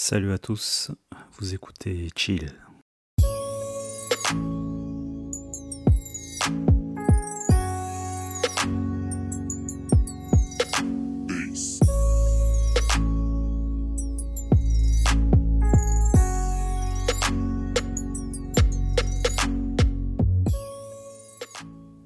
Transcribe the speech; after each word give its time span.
Salut 0.00 0.32
à 0.32 0.38
tous, 0.38 0.92
vous 1.38 1.54
écoutez 1.54 2.08
Chill. 2.14 2.52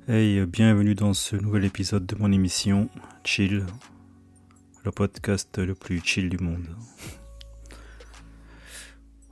Hey, 0.09 0.47
bienvenue 0.47 0.95
dans 0.95 1.13
ce 1.13 1.37
nouvel 1.37 1.67
épisode 1.67 2.07
de 2.07 2.17
mon 2.17 2.33
émission 2.33 2.89
Chill, 3.23 3.67
le 4.83 4.91
podcast 4.91 5.59
le 5.59 5.75
plus 5.75 6.01
chill 6.03 6.31
du 6.31 6.39
monde. 6.39 6.75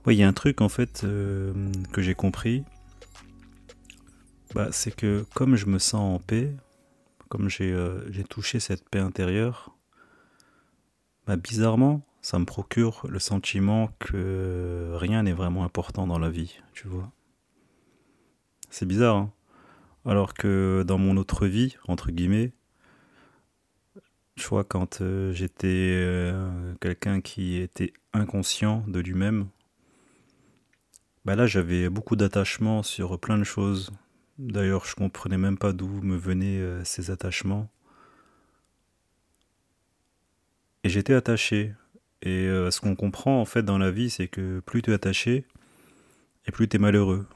Oui, 0.07 0.15
il 0.15 0.17
y 0.19 0.23
a 0.23 0.27
un 0.27 0.33
truc 0.33 0.61
en 0.61 0.69
fait 0.69 1.03
euh, 1.03 1.53
que 1.91 2.01
j'ai 2.01 2.15
compris, 2.15 2.63
bah, 4.55 4.69
c'est 4.71 4.95
que 4.95 5.23
comme 5.35 5.55
je 5.55 5.67
me 5.67 5.77
sens 5.77 6.15
en 6.15 6.19
paix, 6.19 6.51
comme 7.29 7.49
j'ai 7.49 7.71
euh, 7.71 8.01
touché 8.27 8.59
cette 8.59 8.89
paix 8.89 8.97
intérieure, 8.97 9.77
bah, 11.27 11.35
bizarrement, 11.35 12.01
ça 12.23 12.39
me 12.39 12.45
procure 12.45 13.05
le 13.09 13.19
sentiment 13.19 13.89
que 13.99 14.91
rien 14.95 15.21
n'est 15.21 15.33
vraiment 15.33 15.63
important 15.63 16.07
dans 16.07 16.17
la 16.17 16.31
vie, 16.31 16.59
tu 16.73 16.87
vois. 16.87 17.11
C'est 18.71 18.87
bizarre, 18.87 19.17
hein 19.17 19.31
alors 20.03 20.33
que 20.33 20.83
dans 20.87 20.97
mon 20.97 21.15
autre 21.15 21.45
vie, 21.45 21.75
entre 21.87 22.09
guillemets, 22.09 22.53
je 24.35 24.47
vois 24.47 24.63
quand 24.63 25.01
euh, 25.01 25.31
j'étais 25.31 26.33
quelqu'un 26.79 27.21
qui 27.21 27.57
était 27.57 27.93
inconscient 28.13 28.83
de 28.87 28.99
lui-même, 28.99 29.47
bah 31.25 31.35
là 31.35 31.45
j'avais 31.45 31.89
beaucoup 31.89 32.15
d'attachements 32.15 32.83
sur 32.83 33.19
plein 33.19 33.37
de 33.37 33.43
choses. 33.43 33.91
D'ailleurs, 34.37 34.85
je 34.85 34.95
comprenais 34.95 35.37
même 35.37 35.57
pas 35.57 35.71
d'où 35.71 35.87
me 36.01 36.17
venaient 36.17 36.59
euh, 36.59 36.83
ces 36.83 37.11
attachements. 37.11 37.69
Et 40.83 40.89
j'étais 40.89 41.13
attaché. 41.13 41.73
Et 42.23 42.47
euh, 42.47 42.71
ce 42.71 42.81
qu'on 42.81 42.95
comprend 42.95 43.39
en 43.39 43.45
fait 43.45 43.63
dans 43.63 43.77
la 43.77 43.91
vie, 43.91 44.09
c'est 44.09 44.27
que 44.27 44.59
plus 44.61 44.81
tu 44.81 44.91
es 44.91 44.93
attaché, 44.93 45.45
et 46.47 46.51
plus 46.51 46.67
tu 46.67 46.77
es 46.77 46.79
malheureux. 46.79 47.27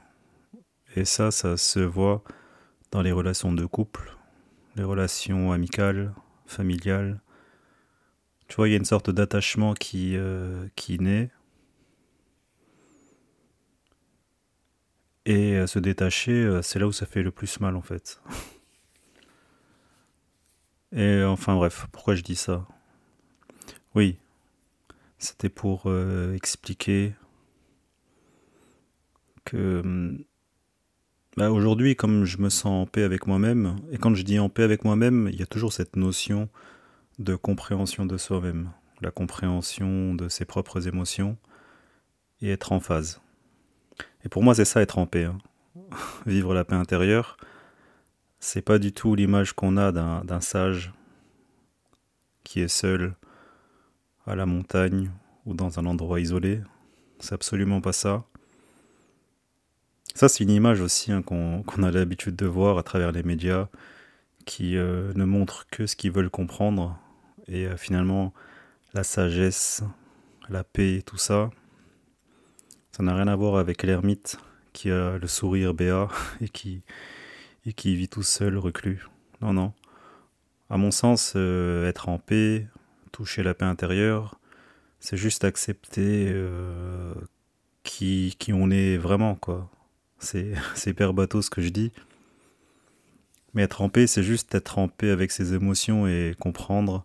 Et 0.96 1.04
ça, 1.04 1.30
ça 1.30 1.56
se 1.56 1.80
voit 1.80 2.24
dans 2.90 3.02
les 3.02 3.12
relations 3.12 3.52
de 3.52 3.66
couple, 3.66 4.16
les 4.76 4.84
relations 4.84 5.52
amicales, 5.52 6.14
familiales. 6.46 7.20
Tu 8.48 8.56
vois, 8.56 8.68
il 8.68 8.72
y 8.72 8.74
a 8.74 8.78
une 8.78 8.84
sorte 8.84 9.10
d'attachement 9.10 9.74
euh, 9.94 10.68
qui 10.76 10.98
naît 11.00 11.30
Et 15.26 15.56
euh, 15.56 15.66
se 15.66 15.80
détacher, 15.80 16.32
euh, 16.32 16.62
c'est 16.62 16.78
là 16.78 16.86
où 16.86 16.92
ça 16.92 17.04
fait 17.04 17.22
le 17.22 17.32
plus 17.32 17.60
mal 17.60 17.74
en 17.74 17.82
fait. 17.82 18.22
Et 20.92 21.24
enfin 21.24 21.56
bref, 21.56 21.88
pourquoi 21.90 22.14
je 22.14 22.22
dis 22.22 22.36
ça? 22.36 22.64
Oui, 23.96 24.18
c'était 25.18 25.48
pour 25.48 25.84
euh, 25.86 26.32
expliquer 26.34 27.14
que 29.44 29.80
hum, 29.80 30.24
bah, 31.36 31.50
aujourd'hui, 31.50 31.96
comme 31.96 32.24
je 32.24 32.38
me 32.38 32.48
sens 32.48 32.84
en 32.84 32.86
paix 32.86 33.02
avec 33.02 33.26
moi-même, 33.26 33.76
et 33.90 33.98
quand 33.98 34.14
je 34.14 34.22
dis 34.22 34.38
en 34.38 34.48
paix 34.48 34.62
avec 34.62 34.84
moi-même, 34.84 35.28
il 35.32 35.38
y 35.38 35.42
a 35.42 35.46
toujours 35.46 35.72
cette 35.72 35.96
notion 35.96 36.48
de 37.18 37.34
compréhension 37.34 38.06
de 38.06 38.16
soi-même, 38.16 38.70
la 39.02 39.10
compréhension 39.10 40.14
de 40.14 40.28
ses 40.28 40.44
propres 40.44 40.86
émotions 40.86 41.36
et 42.40 42.50
être 42.50 42.72
en 42.72 42.80
phase. 42.80 43.20
Et 44.26 44.28
pour 44.28 44.42
moi, 44.42 44.56
c'est 44.56 44.64
ça 44.64 44.82
être 44.82 44.98
en 44.98 45.06
paix. 45.06 45.24
Hein. 45.24 45.38
Vivre 46.26 46.52
la 46.52 46.64
paix 46.64 46.74
intérieure, 46.74 47.36
c'est 48.40 48.60
pas 48.60 48.80
du 48.80 48.92
tout 48.92 49.14
l'image 49.14 49.52
qu'on 49.52 49.76
a 49.76 49.92
d'un 49.92 50.40
sage 50.40 50.92
qui 52.42 52.60
est 52.60 52.68
seul 52.68 53.14
à 54.26 54.34
la 54.34 54.44
montagne 54.44 55.12
ou 55.44 55.54
dans 55.54 55.78
un 55.78 55.86
endroit 55.86 56.18
isolé. 56.18 56.60
C'est 57.20 57.34
absolument 57.34 57.80
pas 57.80 57.92
ça. 57.92 58.24
Ça, 60.16 60.28
c'est 60.28 60.42
une 60.42 60.50
image 60.50 60.80
aussi 60.80 61.12
hein, 61.12 61.22
qu'on 61.22 61.82
a 61.84 61.90
l'habitude 61.92 62.34
de 62.34 62.46
voir 62.46 62.78
à 62.78 62.82
travers 62.82 63.12
les 63.12 63.22
médias 63.22 63.68
qui 64.44 64.76
euh, 64.76 65.12
ne 65.14 65.24
montrent 65.24 65.68
que 65.68 65.86
ce 65.86 65.94
qu'ils 65.94 66.10
veulent 66.10 66.30
comprendre. 66.30 66.98
Et 67.46 67.66
euh, 67.66 67.76
finalement, 67.76 68.34
la 68.92 69.04
sagesse, 69.04 69.84
la 70.48 70.64
paix, 70.64 71.02
tout 71.06 71.18
ça, 71.18 71.50
ça 72.96 73.02
n'a 73.02 73.14
rien 73.14 73.28
à 73.28 73.36
voir 73.36 73.56
avec 73.56 73.82
l'ermite 73.82 74.38
qui 74.72 74.90
a 74.90 75.18
le 75.18 75.26
sourire 75.26 75.74
béat 75.74 76.08
et 76.40 76.48
qui, 76.48 76.82
vit 77.94 78.08
tout 78.08 78.22
seul, 78.22 78.56
reclus. 78.56 79.06
Non, 79.42 79.52
non. 79.52 79.74
À 80.70 80.78
mon 80.78 80.90
sens, 80.90 81.34
euh, 81.36 81.86
être 81.86 82.08
en 82.08 82.18
paix, 82.18 82.66
toucher 83.12 83.42
la 83.42 83.52
paix 83.52 83.66
intérieure, 83.66 84.40
c'est 84.98 85.18
juste 85.18 85.44
accepter 85.44 86.30
euh, 86.30 87.12
qui, 87.82 88.34
qui 88.38 88.54
on 88.54 88.70
est 88.70 88.96
vraiment, 88.96 89.34
quoi. 89.34 89.68
C'est 90.18 90.54
hyper 90.86 91.12
bateau 91.12 91.42
ce 91.42 91.50
que 91.50 91.60
je 91.60 91.68
dis. 91.68 91.92
Mais 93.52 93.60
être 93.60 93.82
en 93.82 93.90
paix, 93.90 94.06
c'est 94.06 94.22
juste 94.22 94.54
être 94.54 94.78
en 94.78 94.88
paix 94.88 95.10
avec 95.10 95.32
ses 95.32 95.52
émotions 95.52 96.06
et 96.06 96.34
comprendre 96.40 97.04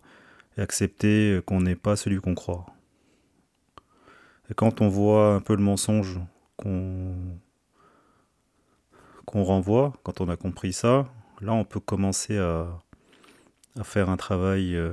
et 0.56 0.62
accepter 0.62 1.40
qu'on 1.44 1.60
n'est 1.60 1.76
pas 1.76 1.96
celui 1.96 2.18
qu'on 2.18 2.34
croit. 2.34 2.64
Et 4.50 4.54
quand 4.54 4.80
on 4.80 4.88
voit 4.88 5.34
un 5.34 5.40
peu 5.40 5.54
le 5.54 5.62
mensonge 5.62 6.18
qu'on 6.56 7.40
renvoie, 9.26 9.92
quand 10.02 10.20
on 10.20 10.28
a 10.28 10.36
compris 10.36 10.72
ça, 10.72 11.08
là 11.40 11.52
on 11.52 11.64
peut 11.64 11.80
commencer 11.80 12.38
à, 12.38 12.66
à 13.78 13.84
faire 13.84 14.10
un 14.10 14.16
travail 14.16 14.76
euh, 14.76 14.92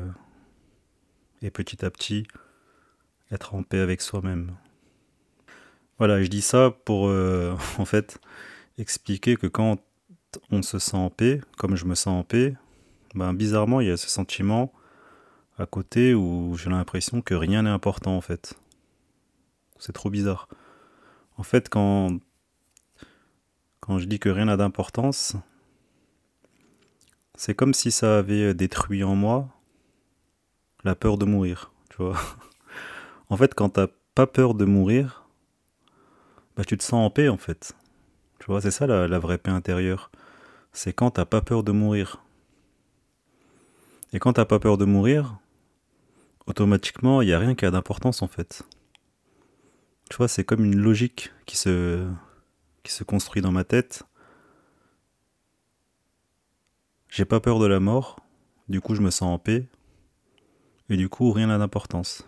et 1.41 1.51
petit 1.51 1.83
à 1.85 1.89
petit 1.89 2.25
être 3.31 3.55
en 3.55 3.63
paix 3.63 3.79
avec 3.79 4.01
soi-même. 4.01 4.55
Voilà, 5.97 6.23
je 6.23 6.29
dis 6.29 6.41
ça 6.41 6.71
pour 6.85 7.07
euh, 7.07 7.55
en 7.77 7.85
fait 7.85 8.19
expliquer 8.77 9.35
que 9.35 9.47
quand 9.47 9.79
on 10.51 10.61
se 10.61 10.79
sent 10.79 10.97
en 10.97 11.09
paix, 11.09 11.41
comme 11.57 11.75
je 11.75 11.85
me 11.85 11.95
sens 11.95 12.19
en 12.19 12.23
paix, 12.23 12.55
ben 13.15 13.33
bizarrement 13.33 13.81
il 13.81 13.88
y 13.88 13.91
a 13.91 13.97
ce 13.97 14.09
sentiment 14.09 14.71
à 15.57 15.65
côté 15.65 16.13
où 16.13 16.55
j'ai 16.55 16.69
l'impression 16.69 17.21
que 17.21 17.33
rien 17.33 17.63
n'est 17.63 17.69
important 17.69 18.15
en 18.15 18.21
fait. 18.21 18.55
C'est 19.79 19.94
trop 19.94 20.09
bizarre. 20.09 20.47
En 21.38 21.44
fait, 21.44 21.69
quand, 21.69 22.19
quand 23.79 23.97
je 23.97 24.06
dis 24.06 24.19
que 24.19 24.29
rien 24.29 24.45
n'a 24.45 24.57
d'importance, 24.57 25.35
c'est 27.35 27.56
comme 27.56 27.73
si 27.73 27.91
ça 27.91 28.19
avait 28.19 28.53
détruit 28.53 29.03
en 29.03 29.16
moi 29.16 29.47
la 30.84 30.95
peur 30.95 31.18
de 31.18 31.25
mourir, 31.25 31.72
tu 31.89 31.97
vois. 31.97 32.18
En 33.31 33.38
fait, 33.38 33.53
quand 33.53 33.69
t'as 33.69 33.85
pas 34.16 34.25
peur 34.25 34.56
de 34.56 34.66
mourir, 34.66 35.23
bah 36.57 36.63
tu 36.66 36.75
te 36.75 36.84
sens 36.84 37.06
en 37.06 37.12
paix 37.12 37.29
en 37.29 37.38
fait. 37.38 37.73
Tu 38.39 38.47
vois, 38.47 38.59
c'est 38.59 38.72
ça 38.72 38.88
la, 38.88 39.07
la, 39.07 39.19
vraie 39.19 39.38
paix 39.38 39.51
intérieure. 39.51 40.09
C'est 40.73 40.94
quand 40.94 41.12
t'as 41.12 41.25
pas 41.25 41.41
peur 41.41 41.62
de 41.62 41.72
mourir. 41.72 42.23
Et 44.13 44.19
quand 44.19 44.34
t'as 44.34 44.45
pas 44.45 44.57
peur 44.57 44.79
de 44.79 44.85
mourir, 44.85 45.38
automatiquement, 46.47 47.22
il 47.22 47.28
n'y 47.28 47.34
a 47.34 47.38
rien 47.38 47.53
qui 47.53 47.66
a 47.66 47.72
d'importance 47.72 48.23
en 48.23 48.28
fait. 48.28 48.63
Tu 50.09 50.17
vois, 50.17 50.27
c'est 50.27 50.43
comme 50.43 50.65
une 50.65 50.79
logique 50.79 51.31
qui 51.45 51.55
se, 51.55 52.07
qui 52.83 52.91
se 52.91 53.03
construit 53.03 53.41
dans 53.41 53.51
ma 53.51 53.63
tête. 53.63 54.03
J'ai 57.09 57.25
pas 57.25 57.39
peur 57.39 57.59
de 57.59 57.65
la 57.65 57.79
mort, 57.79 58.19
du 58.67 58.81
coup 58.81 58.95
je 58.95 59.01
me 59.01 59.09
sens 59.09 59.33
en 59.33 59.39
paix, 59.39 59.67
et 60.89 60.97
du 60.97 61.09
coup 61.09 61.31
rien 61.31 61.47
n'a 61.47 61.57
d'importance. 61.57 62.27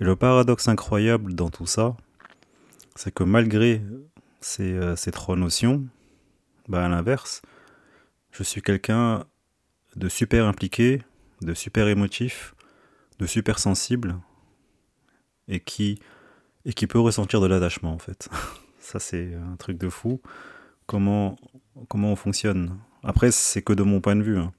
Et 0.00 0.04
le 0.04 0.16
paradoxe 0.16 0.68
incroyable 0.68 1.34
dans 1.34 1.50
tout 1.50 1.66
ça, 1.66 1.96
c'est 2.94 3.12
que 3.12 3.24
malgré 3.24 3.82
ces, 4.40 4.72
euh, 4.72 4.96
ces 4.96 5.10
trois 5.10 5.36
notions, 5.36 5.86
bah 6.68 6.84
à 6.84 6.88
l'inverse, 6.88 7.42
je 8.30 8.42
suis 8.42 8.62
quelqu'un 8.62 9.24
de 9.96 10.08
super 10.08 10.46
impliqué, 10.46 11.02
de 11.40 11.54
super 11.54 11.88
émotif, 11.88 12.54
de 13.18 13.26
super 13.26 13.58
sensible, 13.58 14.16
et 15.48 15.60
qui, 15.60 16.00
et 16.64 16.72
qui 16.72 16.86
peut 16.86 16.98
ressentir 16.98 17.40
de 17.40 17.46
l'attachement 17.46 17.92
en 17.92 17.98
fait. 17.98 18.28
Ça 18.78 18.98
c'est 18.98 19.34
un 19.34 19.56
truc 19.56 19.78
de 19.78 19.88
fou. 19.88 20.20
Comment, 20.86 21.36
comment 21.88 22.12
on 22.12 22.16
fonctionne? 22.16 22.78
Après 23.02 23.30
c'est 23.30 23.62
que 23.62 23.72
de 23.72 23.82
mon 23.82 24.00
point 24.00 24.16
de 24.16 24.22
vue. 24.22 24.38
Hein. 24.38 24.52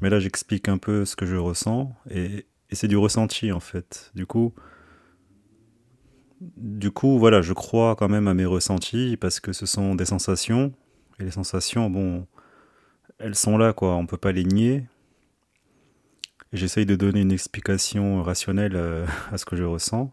Mais 0.00 0.10
là 0.10 0.20
j'explique 0.20 0.68
un 0.68 0.78
peu 0.78 1.04
ce 1.04 1.16
que 1.16 1.26
je 1.26 1.36
ressens 1.36 1.94
et, 2.10 2.46
et 2.70 2.74
c'est 2.74 2.88
du 2.88 2.96
ressenti 2.96 3.52
en 3.52 3.60
fait. 3.60 4.10
Du 4.14 4.26
coup, 4.26 4.54
du 6.56 6.90
coup 6.90 7.18
voilà, 7.18 7.42
je 7.42 7.52
crois 7.52 7.96
quand 7.96 8.08
même 8.08 8.28
à 8.28 8.34
mes 8.34 8.44
ressentis 8.46 9.16
parce 9.16 9.40
que 9.40 9.52
ce 9.52 9.66
sont 9.66 9.94
des 9.94 10.06
sensations 10.06 10.72
et 11.20 11.24
les 11.24 11.30
sensations, 11.30 11.90
bon, 11.90 12.26
elles 13.18 13.34
sont 13.34 13.58
là 13.58 13.72
quoi, 13.72 13.94
on 13.96 14.06
peut 14.06 14.16
pas 14.16 14.32
les 14.32 14.44
nier. 14.44 14.84
J'essaye 16.52 16.86
de 16.86 16.96
donner 16.96 17.20
une 17.20 17.32
explication 17.32 18.22
rationnelle 18.22 18.76
euh, 18.76 19.06
à 19.30 19.38
ce 19.38 19.44
que 19.44 19.56
je 19.56 19.64
ressens. 19.64 20.12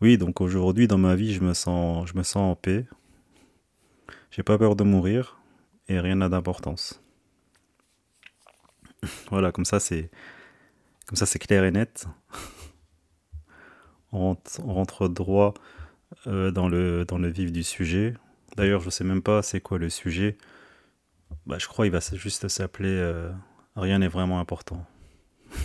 Oui, 0.00 0.18
donc 0.18 0.40
aujourd'hui 0.40 0.88
dans 0.88 0.98
ma 0.98 1.14
vie, 1.14 1.32
je 1.32 1.40
me 1.42 1.54
sens, 1.54 2.08
je 2.08 2.16
me 2.16 2.22
sens 2.22 2.52
en 2.52 2.56
paix. 2.56 2.86
J'ai 4.30 4.42
pas 4.42 4.58
peur 4.58 4.76
de 4.76 4.84
mourir 4.84 5.40
et 5.88 6.00
rien 6.00 6.16
n'a 6.16 6.28
d'importance. 6.28 7.02
Voilà, 9.30 9.50
comme 9.50 9.64
ça 9.64 9.80
c'est 9.80 10.10
clair 11.40 11.64
et 11.64 11.70
net. 11.72 12.06
On 14.12 14.36
rentre, 14.58 15.08
droit 15.08 15.54
euh, 16.26 16.50
dans, 16.50 16.68
le, 16.68 17.04
dans 17.04 17.18
le 17.18 17.28
vif 17.28 17.50
du 17.50 17.62
sujet. 17.62 18.14
D'ailleurs, 18.56 18.80
je 18.80 18.90
sais 18.90 19.04
même 19.04 19.22
pas 19.22 19.42
c'est 19.42 19.60
quoi 19.60 19.78
le 19.78 19.88
sujet. 19.88 20.36
Bah, 21.46 21.58
je 21.58 21.66
crois 21.66 21.86
qu'il 21.86 21.92
va 21.92 22.00
juste 22.00 22.48
s'appeler 22.48 22.90
euh, 22.90 23.32
Rien 23.74 24.00
n'est 24.00 24.08
vraiment 24.08 24.38
important. 24.38 24.84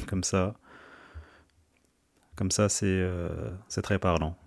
Comme 0.05 0.23
ça, 0.23 0.55
comme 2.35 2.51
ça 2.51 2.69
c'est 2.69 2.85
euh, 2.85 3.51
très 3.83 3.99
parlant. 3.99 4.37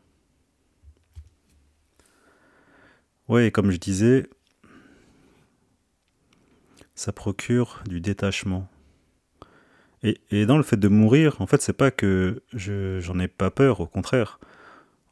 Oui, 3.29 3.53
comme 3.53 3.71
je 3.71 3.77
disais, 3.77 4.29
ça 6.95 7.13
procure 7.13 7.83
du 7.89 8.01
détachement. 8.01 8.69
Et, 10.03 10.21
et, 10.31 10.47
dans 10.47 10.57
le 10.57 10.63
fait 10.63 10.77
de 10.79 10.89
mourir, 10.89 11.41
en 11.41 11.47
fait, 11.47 11.63
c'est 11.63 11.73
pas 11.73 11.91
que 11.91 12.43
je 12.53 12.99
j'en 13.01 13.19
ai 13.19 13.29
pas 13.29 13.51
peur, 13.51 13.81
au 13.81 13.87
contraire. 13.87 14.41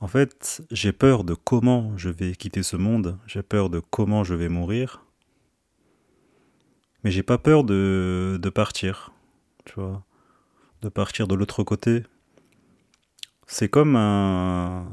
En 0.00 0.06
fait, 0.08 0.62
j'ai 0.70 0.93
peur 0.93 1.25
de 1.25 1.35
comment 1.35 1.96
je 1.96 2.08
vais 2.08 2.32
quitter 2.32 2.62
ce 2.62 2.76
monde, 2.76 3.19
j'ai 3.26 3.43
peur 3.43 3.70
de 3.70 3.81
comment 3.81 4.25
je 4.25 4.35
vais 4.35 4.49
mourir, 4.49 5.05
mais 7.05 7.11
j'ai 7.11 7.23
pas 7.23 7.38
peur 7.38 7.64
de, 7.64 8.38
de 8.40 8.50
partir, 8.50 9.12
tu 9.64 9.75
vois, 9.75 10.05
de 10.83 10.89
partir 10.89 11.29
de 11.29 11.35
l'autre 11.35 11.63
côté. 11.65 12.05
C'est 13.47 13.69
comme 13.69 13.97
un, 13.97 14.87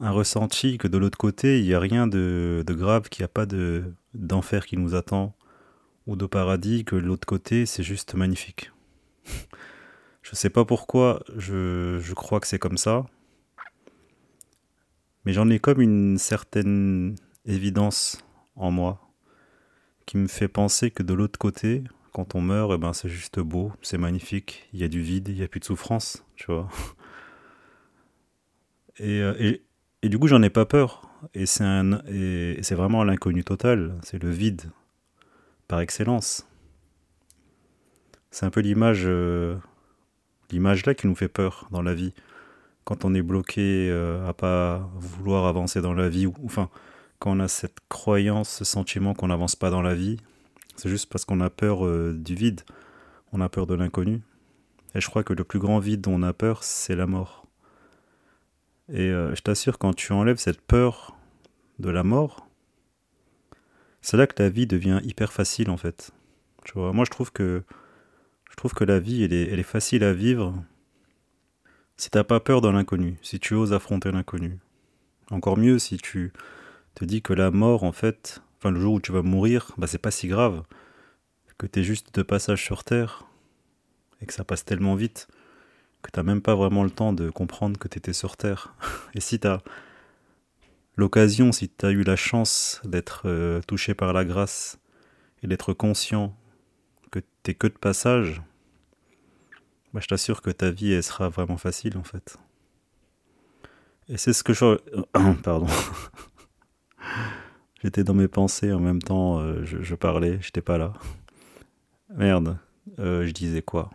ressenti 0.00 0.76
que 0.78 0.88
de 0.88 0.98
l'autre 0.98 1.18
côté, 1.18 1.60
il 1.60 1.64
n'y 1.64 1.74
a 1.74 1.80
rien 1.80 2.06
de, 2.06 2.64
grave, 2.68 3.08
qu'il 3.08 3.22
n'y 3.22 3.26
a 3.26 3.28
pas 3.28 3.46
de, 3.46 3.94
d'enfer 4.12 4.66
qui 4.66 4.76
nous 4.76 4.94
attend, 4.94 5.34
ou 6.06 6.16
de 6.16 6.26
paradis, 6.26 6.84
que 6.84 6.96
l'autre 6.96 7.26
côté, 7.26 7.66
c'est 7.66 7.82
juste 7.82 8.14
magnifique. 8.14 8.70
je 10.22 10.34
sais 10.34 10.50
pas 10.50 10.64
pourquoi, 10.64 11.22
je 11.36 12.12
crois 12.12 12.40
que 12.40 12.46
c'est 12.46 12.58
comme 12.58 12.78
ça, 12.78 13.06
mais 15.24 15.32
j'en 15.32 15.48
ai 15.48 15.58
comme 15.58 15.80
une 15.80 16.18
certaine 16.18 17.16
évidence 17.46 18.22
en 18.56 18.70
moi 18.70 19.00
qui 20.06 20.18
me 20.18 20.26
fait 20.26 20.48
penser 20.48 20.90
que 20.90 21.02
de 21.02 21.14
l'autre 21.14 21.38
côté, 21.38 21.82
quand 22.14 22.36
on 22.36 22.40
meurt, 22.40 22.70
eh 22.72 22.78
ben, 22.78 22.92
c'est 22.92 23.08
juste 23.08 23.40
beau, 23.40 23.72
c'est 23.82 23.98
magnifique, 23.98 24.68
il 24.72 24.80
y 24.80 24.84
a 24.84 24.88
du 24.88 25.02
vide, 25.02 25.28
il 25.28 25.34
n'y 25.34 25.42
a 25.42 25.48
plus 25.48 25.58
de 25.58 25.64
souffrance, 25.64 26.24
tu 26.36 26.46
vois. 26.46 26.68
Et, 29.00 29.20
euh, 29.20 29.34
et, 29.40 29.64
et 30.02 30.08
du 30.08 30.20
coup, 30.20 30.28
j'en 30.28 30.40
ai 30.40 30.50
pas 30.50 30.64
peur. 30.64 31.02
Et 31.34 31.46
c'est, 31.46 31.64
et 32.06 32.74
vraiment 32.76 33.02
l'inconnu 33.02 33.42
total, 33.42 33.98
c'est 34.04 34.22
le 34.22 34.30
vide, 34.30 34.70
par 35.66 35.80
excellence. 35.80 36.46
C'est 38.30 38.46
un 38.46 38.50
peu 38.50 38.60
l'image, 38.60 39.02
euh, 39.06 39.56
l'image 40.52 40.86
là 40.86 40.94
qui 40.94 41.08
nous 41.08 41.16
fait 41.16 41.26
peur 41.28 41.66
dans 41.72 41.82
la 41.82 41.94
vie. 41.94 42.14
Quand 42.84 43.04
on 43.04 43.12
est 43.14 43.22
bloqué 43.22 43.88
euh, 43.90 44.24
à 44.28 44.34
pas 44.34 44.88
vouloir 44.94 45.46
avancer 45.46 45.80
dans 45.80 45.94
la 45.94 46.08
vie, 46.08 46.26
ou 46.26 46.34
enfin, 46.44 46.70
quand 47.18 47.32
on 47.32 47.40
a 47.40 47.48
cette 47.48 47.78
croyance, 47.88 48.50
ce 48.50 48.64
sentiment 48.64 49.14
qu'on 49.14 49.26
n'avance 49.26 49.56
pas 49.56 49.70
dans 49.70 49.82
la 49.82 49.96
vie, 49.96 50.18
c'est 50.76 50.88
juste 50.88 51.10
parce 51.10 51.24
qu'on 51.24 51.40
a 51.40 51.50
peur 51.50 51.86
euh, 51.86 52.14
du 52.14 52.34
vide, 52.34 52.62
on 53.32 53.40
a 53.40 53.48
peur 53.48 53.66
de 53.66 53.74
l'inconnu. 53.74 54.22
Et 54.94 55.00
je 55.00 55.08
crois 55.08 55.24
que 55.24 55.32
le 55.32 55.44
plus 55.44 55.58
grand 55.58 55.78
vide 55.78 56.00
dont 56.00 56.14
on 56.14 56.22
a 56.22 56.32
peur, 56.32 56.62
c'est 56.62 56.94
la 56.94 57.06
mort. 57.06 57.46
Et 58.88 59.10
euh, 59.10 59.34
je 59.34 59.42
t'assure, 59.42 59.78
quand 59.78 59.94
tu 59.94 60.12
enlèves 60.12 60.36
cette 60.36 60.60
peur 60.60 61.16
de 61.78 61.90
la 61.90 62.04
mort, 62.04 62.48
c'est 64.02 64.16
là 64.16 64.26
que 64.26 64.40
la 64.42 64.50
vie 64.50 64.66
devient 64.66 65.00
hyper 65.02 65.32
facile 65.32 65.70
en 65.70 65.76
fait. 65.76 66.12
Tu 66.64 66.74
vois, 66.74 66.92
moi 66.92 67.04
je 67.04 67.10
trouve 67.10 67.32
que 67.32 67.62
je 68.50 68.56
trouve 68.56 68.74
que 68.74 68.84
la 68.84 69.00
vie 69.00 69.24
elle 69.24 69.32
est, 69.32 69.50
elle 69.50 69.58
est 69.58 69.62
facile 69.62 70.04
à 70.04 70.12
vivre 70.12 70.54
si 71.96 72.10
t'as 72.10 72.24
pas 72.24 72.40
peur 72.40 72.60
de 72.60 72.68
l'inconnu, 72.68 73.18
si 73.22 73.40
tu 73.40 73.54
oses 73.54 73.72
affronter 73.72 74.12
l'inconnu. 74.12 74.58
Encore 75.30 75.56
mieux 75.56 75.78
si 75.78 75.96
tu 75.96 76.32
te 76.94 77.04
dis 77.04 77.22
que 77.22 77.32
la 77.32 77.50
mort, 77.50 77.84
en 77.84 77.92
fait, 77.92 78.42
le 78.70 78.80
jour 78.80 78.94
où 78.94 79.00
tu 79.00 79.12
vas 79.12 79.22
mourir, 79.22 79.72
bah 79.76 79.86
c'est 79.86 79.98
pas 79.98 80.10
si 80.10 80.28
grave, 80.28 80.62
que 81.58 81.66
tu 81.66 81.80
es 81.80 81.84
juste 81.84 82.14
de 82.14 82.22
passage 82.22 82.62
sur 82.62 82.84
Terre, 82.84 83.24
et 84.20 84.26
que 84.26 84.32
ça 84.32 84.44
passe 84.44 84.64
tellement 84.64 84.94
vite, 84.94 85.28
que 86.02 86.10
t'as 86.10 86.22
même 86.22 86.42
pas 86.42 86.54
vraiment 86.54 86.84
le 86.84 86.90
temps 86.90 87.12
de 87.12 87.30
comprendre 87.30 87.78
que 87.78 87.88
tu 87.88 87.98
étais 87.98 88.12
sur 88.12 88.36
Terre. 88.36 88.74
Et 89.14 89.20
si 89.20 89.38
tu 89.40 89.46
as 89.46 89.62
l'occasion, 90.96 91.52
si 91.52 91.68
tu 91.68 91.86
as 91.86 91.90
eu 91.90 92.02
la 92.02 92.16
chance 92.16 92.80
d'être 92.84 93.22
euh, 93.26 93.60
touché 93.66 93.94
par 93.94 94.12
la 94.12 94.24
grâce, 94.24 94.78
et 95.42 95.46
d'être 95.46 95.74
conscient 95.74 96.34
que 97.10 97.20
t'es 97.42 97.54
que 97.54 97.66
de 97.66 97.74
passage, 97.74 98.42
bah, 99.92 100.00
je 100.00 100.08
t'assure 100.08 100.42
que 100.42 100.50
ta 100.50 100.70
vie, 100.70 101.00
sera 101.02 101.28
vraiment 101.28 101.58
facile, 101.58 101.98
en 101.98 102.02
fait. 102.02 102.38
Et 104.08 104.16
c'est 104.16 104.32
ce 104.32 104.42
que 104.42 104.52
je... 104.52 104.78
Pardon. 105.42 105.66
J'étais 107.84 108.02
dans 108.02 108.14
mes 108.14 108.28
pensées 108.28 108.72
en 108.72 108.80
même 108.80 109.02
temps, 109.02 109.40
euh, 109.40 109.62
je, 109.62 109.94
parlais, 109.94 110.38
j'étais 110.40 110.62
pas 110.62 110.78
là. 110.78 110.94
Merde, 112.08 112.56
euh, 112.98 113.26
je 113.26 113.32
disais 113.32 113.60
quoi? 113.60 113.90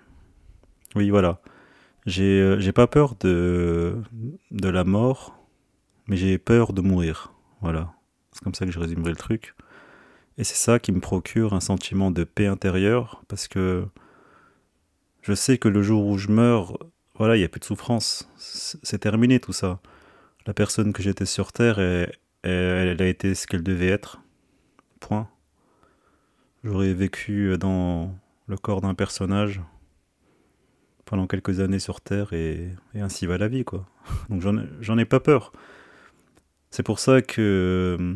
Oui, 0.94 1.10
voilà. 1.10 1.42
J'ai 2.06 2.40
euh, 2.40 2.60
j'ai 2.60 2.72
pas 2.72 2.86
peur 2.86 3.16
de, 3.20 3.98
de 4.52 4.70
la 4.70 4.84
mort, 4.84 5.44
mais 6.06 6.18
j'ai 6.18 6.38
peur 6.38 6.72
de 6.72 6.82
mourir. 6.82 7.34
Voilà. 7.62 7.92
C'est 8.32 8.44
comme 8.44 8.54
ça 8.54 8.68
que 8.68 8.72
je 8.72 8.80
résumerai 8.80 9.10
le 9.10 9.16
truc. 9.16 9.56
Et 10.38 10.44
c'est 10.44 10.56
ça 10.56 10.78
qui 10.78 10.92
me 10.92 11.00
procure 11.00 11.54
un 11.56 11.60
sentiment 11.60 12.12
de 12.12 12.24
paix 12.24 12.46
intérieure, 12.46 13.24
parce 13.28 13.48
que 13.48 13.88
je 15.24 15.34
sais 15.34 15.58
que 15.58 15.68
le 15.68 15.82
jour 15.82 16.06
où 16.06 16.20
je 16.20 16.28
meurs, 16.28 16.78
voilà, 17.16 17.36
il 17.36 17.40
n'y 17.40 17.46
a 17.46 17.50
plus 17.50 17.60
de 17.60 17.66
souffrance. 17.66 18.32
C'est 18.38 19.00
terminé 19.00 19.40
tout 19.40 19.52
ça. 19.52 19.80
La 20.46 20.54
personne 20.54 20.94
que 20.94 21.02
j'étais 21.02 21.26
sur 21.26 21.52
Terre 21.52 21.80
est, 21.80 22.12
elle 22.44 23.02
a 23.02 23.08
été 23.08 23.36
ce 23.36 23.48
qu'elle 23.48 23.64
devait 23.64 23.90
être. 23.90 24.22
Point. 25.00 25.30
J'aurais 26.64 26.94
vécu 26.94 27.58
dans 27.58 28.14
le 28.48 28.58
corps 28.58 28.82
d'un 28.82 28.94
personnage 28.94 29.62
pendant 31.06 31.26
quelques 31.26 31.60
années 31.60 31.80
sur 31.80 32.02
Terre 32.02 32.34
et, 32.34 32.70
ainsi 32.96 33.26
va 33.26 33.38
la 33.38 33.48
vie, 33.48 33.64
quoi. 33.64 33.88
Donc 34.30 34.42
j'en 34.42 34.98
ai, 34.98 35.06
pas 35.06 35.20
peur. 35.20 35.52
C'est 36.70 36.84
pour 36.84 37.00
ça 37.00 37.22
que, 37.22 37.98
euh, 38.00 38.16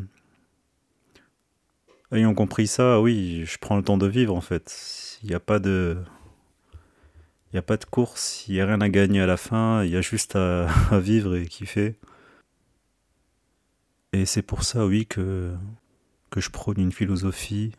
ayant 2.15 2.35
compris 2.35 2.67
ça, 2.67 3.01
oui, 3.01 3.45
je 3.45 3.57
prends 3.57 3.77
le 3.77 3.83
temps 3.83 3.97
de 3.97 4.05
vivre 4.05 4.35
en 4.35 4.41
fait. 4.41 5.19
Il 5.23 5.29
n'y 5.29 5.35
a 5.35 5.39
pas 5.39 5.59
de. 5.59 5.97
Il 7.51 7.57
a 7.57 7.61
pas 7.61 7.77
de 7.77 7.85
course, 7.85 8.45
il 8.47 8.55
n'y 8.55 8.61
a 8.61 8.65
rien 8.65 8.81
à 8.81 8.89
gagner 8.89 9.21
à 9.21 9.27
la 9.27 9.37
fin, 9.37 9.83
il 9.83 9.91
y 9.91 9.95
a 9.95 10.01
juste 10.01 10.35
à 10.35 10.67
vivre 10.99 11.35
et 11.35 11.45
kiffer. 11.45 11.95
Et 14.13 14.27
c'est 14.27 14.43
pour 14.43 14.63
ça, 14.63 14.85
oui, 14.85 15.07
que, 15.07 15.55
je 16.37 16.49
prône 16.49 16.79
une 16.79 16.91
philosophie 16.91 17.71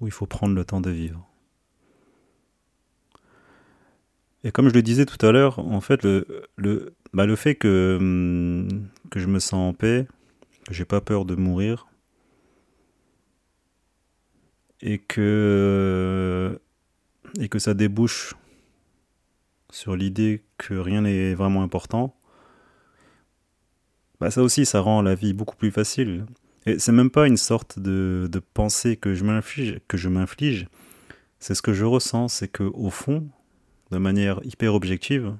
où 0.00 0.06
il 0.06 0.12
faut 0.12 0.26
prendre 0.26 0.54
le 0.54 0.64
temps 0.64 0.80
de 0.80 0.90
vivre. 0.90 1.28
Et 4.44 4.52
comme 4.52 4.68
je 4.68 4.74
le 4.74 4.82
disais 4.82 5.06
tout 5.06 5.24
à 5.26 5.32
l'heure, 5.32 5.58
en 5.58 5.80
fait, 5.80 6.04
le, 6.04 6.44
le, 6.54 6.94
bah 7.12 7.26
le 7.26 7.34
fait 7.34 7.56
que, 7.56 7.96
hum, 7.98 8.88
que 9.10 9.18
je 9.18 9.26
me 9.26 9.40
sens 9.40 9.54
en 9.54 9.74
paix, 9.74 10.06
que 10.68 10.74
j'ai 10.74 10.84
pas 10.84 11.00
peur 11.00 11.24
de 11.24 11.34
mourir, 11.34 11.88
et 14.80 14.98
que, 14.98 16.60
et 17.40 17.48
que 17.48 17.58
ça 17.58 17.74
débouche 17.74 18.36
sur 19.72 19.96
l'idée 19.96 20.44
que 20.58 20.74
rien 20.74 21.00
n'est 21.02 21.34
vraiment 21.34 21.64
important, 21.64 22.16
bah 24.20 24.30
ça 24.30 24.42
aussi, 24.42 24.66
ça 24.66 24.80
rend 24.80 25.02
la 25.02 25.14
vie 25.14 25.32
beaucoup 25.32 25.56
plus 25.56 25.70
facile. 25.70 26.26
Et 26.66 26.78
c'est 26.78 26.92
même 26.92 27.10
pas 27.10 27.26
une 27.26 27.36
sorte 27.36 27.78
de, 27.78 28.28
de 28.30 28.38
pensée 28.38 28.96
que 28.96 29.14
je 29.14 29.24
m'inflige, 29.24 29.80
que 29.88 29.96
je 29.96 30.08
m'inflige. 30.08 30.66
C'est 31.38 31.54
ce 31.54 31.62
que 31.62 31.72
je 31.72 31.84
ressens, 31.84 32.28
c'est 32.28 32.48
que 32.48 32.64
au 32.64 32.90
fond, 32.90 33.28
de 33.90 33.98
manière 33.98 34.40
hyper 34.44 34.74
objective, 34.74 35.36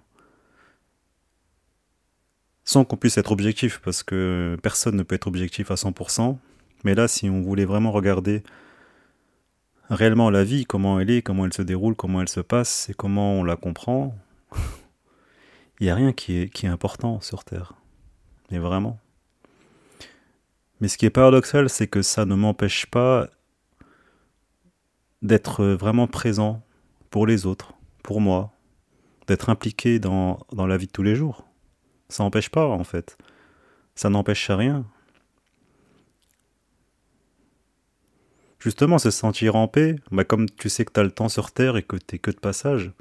sans 2.65 2.85
qu'on 2.85 2.97
puisse 2.97 3.17
être 3.17 3.33
objectif, 3.33 3.81
parce 3.83 4.03
que 4.03 4.57
personne 4.63 4.97
ne 4.97 5.03
peut 5.03 5.15
être 5.15 5.29
objectif 5.29 5.71
à 5.71 5.75
100%, 5.75 6.37
mais 6.85 6.95
là, 6.95 7.09
si 7.09 7.31
on 7.31 7.41
voulait 7.41 7.65
vraiment 7.65 7.93
regarder 7.93 8.43
réellement 9.89 10.31
la 10.31 10.45
vie, 10.45 10.67
comment 10.67 11.01
elle 11.01 11.11
est, 11.11 11.23
comment 11.23 11.47
elle 11.47 11.53
se 11.55 11.63
déroule, 11.63 11.95
comment 11.95 12.21
elle 12.21 12.29
se 12.29 12.41
passe, 12.41 12.89
et 12.91 12.95
comment 12.95 13.35
on 13.35 13.45
la 13.45 13.57
comprend, 13.57 14.17
il 15.81 15.85
n'y 15.85 15.91
a 15.91 15.95
rien 15.95 16.13
qui 16.13 16.37
est, 16.39 16.49
qui 16.49 16.67
est 16.67 16.69
important 16.69 17.21
sur 17.21 17.45
Terre. 17.45 17.75
Mais 18.51 18.59
vraiment. 18.59 18.99
Mais 20.81 20.89
ce 20.89 20.99
qui 20.99 21.07
est 21.07 21.11
paradoxal, 21.11 21.69
c'est 21.69 21.87
que 21.87 22.03
ça 22.03 22.25
ne 22.25 22.35
m'empêche 22.35 22.87
pas 22.87 23.29
d'être 25.23 25.65
vraiment 25.65 26.07
présent 26.07 26.63
pour 27.11 27.27
les 27.27 27.47
autres, 27.47 27.73
pour 28.03 28.21
moi, 28.21 28.53
d'être 29.27 29.49
impliqué 29.49 29.99
dans, 29.99 30.39
la 30.53 30.77
vie 30.77 30.87
de 30.87 30.93
tous 30.93 31.03
les 31.03 31.15
jours. 31.15 31.47
Ça 32.09 32.23
n'empêche 32.23 32.51
pas, 32.51 32.67
en 32.67 32.85
fait. 32.85 33.17
Ça 33.95 34.11
n'empêche 34.11 34.51
rien. 34.51 34.85
Justement, 38.59 38.99
se 38.99 39.11
sentir 39.11 39.57
en 39.57 39.69
paix, 39.69 39.97
bah, 40.11 40.25
comme 40.25 40.49
tu 40.49 40.69
sais 40.69 40.85
que 40.85 40.93
tu 40.93 41.01
as 41.01 41.05
le 41.05 41.11
temps 41.11 41.29
sur 41.29 41.53
Terre 41.53 41.77
et 41.77 41.83
que 41.83 41.97
tu 41.97 42.19
que 42.19 42.31
de 42.31 42.39
passage, 42.39 42.93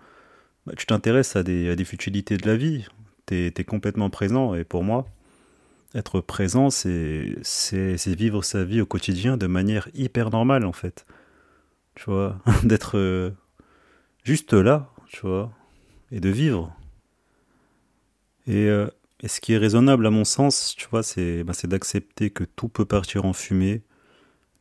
bah, 0.65 0.73
tu 0.77 0.85
t'intéresses 0.85 1.35
à 1.35 1.43
des, 1.43 1.69
à 1.69 1.75
des, 1.75 1.85
futilités 1.85 2.37
de 2.37 2.47
la 2.47 2.55
vie. 2.55 2.85
Tu 3.25 3.47
es, 3.47 3.63
complètement 3.63 4.09
présent. 4.09 4.55
Et 4.55 4.63
pour 4.63 4.83
moi, 4.83 5.07
être 5.95 6.19
présent, 6.21 6.69
c'est 6.69 7.35
vivre 8.07 8.43
sa 8.43 8.63
vie 8.63 8.81
au 8.81 8.85
quotidien 8.85 9.37
de 9.37 9.47
manière 9.47 9.87
hyper 9.93 10.29
normale, 10.29 10.65
en 10.65 10.73
fait. 10.73 11.05
Tu 11.95 12.05
vois, 12.05 12.39
d'être 12.63 12.97
euh, 12.97 13.31
juste 14.23 14.53
là, 14.53 14.91
tu 15.07 15.21
vois, 15.21 15.51
et 16.11 16.19
de 16.19 16.29
vivre. 16.29 16.75
Et, 18.47 18.67
euh, 18.67 18.87
et, 19.21 19.27
ce 19.27 19.39
qui 19.39 19.53
est 19.53 19.57
raisonnable 19.57 20.05
à 20.05 20.11
mon 20.11 20.25
sens, 20.25 20.75
tu 20.77 20.87
vois, 20.89 21.01
c'est 21.01 21.43
bah, 21.43 21.53
d'accepter 21.63 22.29
que 22.29 22.43
tout 22.43 22.67
peut 22.67 22.85
partir 22.85 23.25
en 23.25 23.33
fumée 23.33 23.81